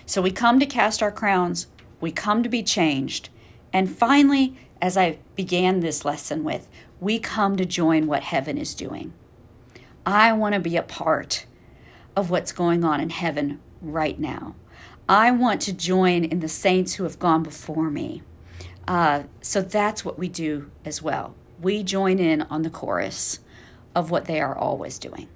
So 0.06 0.22
we 0.22 0.32
come 0.32 0.60
to 0.60 0.66
cast 0.66 1.02
our 1.02 1.12
crowns, 1.12 1.68
we 2.00 2.12
come 2.12 2.44
to 2.44 2.50
be 2.50 2.64
changed, 2.64 3.30
and 3.72 3.90
finally 3.90 4.56
as 4.82 4.98
I 4.98 5.20
began 5.36 5.80
this 5.80 6.06
lesson 6.06 6.44
with, 6.44 6.68
we 7.00 7.20
come 7.20 7.56
to 7.58 7.66
join 7.66 8.08
what 8.08 8.24
heaven 8.24 8.58
is 8.58 8.76
doing. 8.76 9.14
I 10.06 10.34
want 10.34 10.54
to 10.54 10.60
be 10.60 10.78
a 10.78 10.84
part 10.84 11.46
of 12.16 12.30
what's 12.30 12.52
going 12.52 12.84
on 12.84 13.02
in 13.02 13.10
heaven 13.10 13.60
right 13.82 14.20
now. 14.20 14.56
I 15.08 15.32
want 15.32 15.62
to 15.62 15.74
join 15.74 16.24
in 16.24 16.40
the 16.40 16.48
saints 16.48 16.96
who 16.96 17.04
have 17.04 17.20
gone 17.20 17.44
before 17.44 17.90
me. 17.90 18.22
Uh, 18.88 19.24
so 19.42 19.62
that's 19.62 20.06
what 20.06 20.18
we 20.18 20.28
do 20.28 20.72
as 20.84 21.02
well. 21.02 21.36
We 21.62 21.84
join 21.84 22.20
in 22.20 22.44
on 22.44 22.62
the 22.62 22.70
chorus 22.70 23.40
of 23.96 24.12
what 24.12 24.26
they 24.26 24.40
are 24.42 24.56
always 24.56 25.00
doing. 25.00 25.30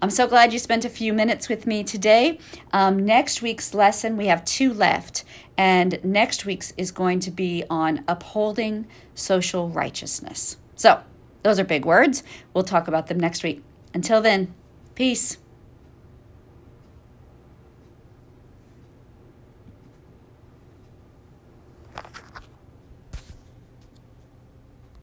I'm 0.00 0.10
so 0.10 0.28
glad 0.28 0.52
you 0.52 0.60
spent 0.60 0.84
a 0.84 0.88
few 0.88 1.12
minutes 1.12 1.48
with 1.48 1.66
me 1.66 1.82
today. 1.82 2.38
Um, 2.72 3.04
next 3.04 3.42
week's 3.42 3.74
lesson, 3.74 4.16
we 4.16 4.26
have 4.26 4.44
two 4.44 4.72
left, 4.72 5.24
and 5.56 5.98
next 6.04 6.44
week's 6.44 6.72
is 6.76 6.92
going 6.92 7.18
to 7.20 7.32
be 7.32 7.64
on 7.68 8.04
upholding 8.06 8.86
social 9.16 9.68
righteousness. 9.68 10.56
So, 10.76 11.02
those 11.42 11.58
are 11.58 11.64
big 11.64 11.84
words. 11.84 12.22
We'll 12.54 12.62
talk 12.62 12.86
about 12.86 13.08
them 13.08 13.18
next 13.18 13.42
week. 13.42 13.64
Until 13.92 14.20
then, 14.20 14.54
peace. 14.94 15.38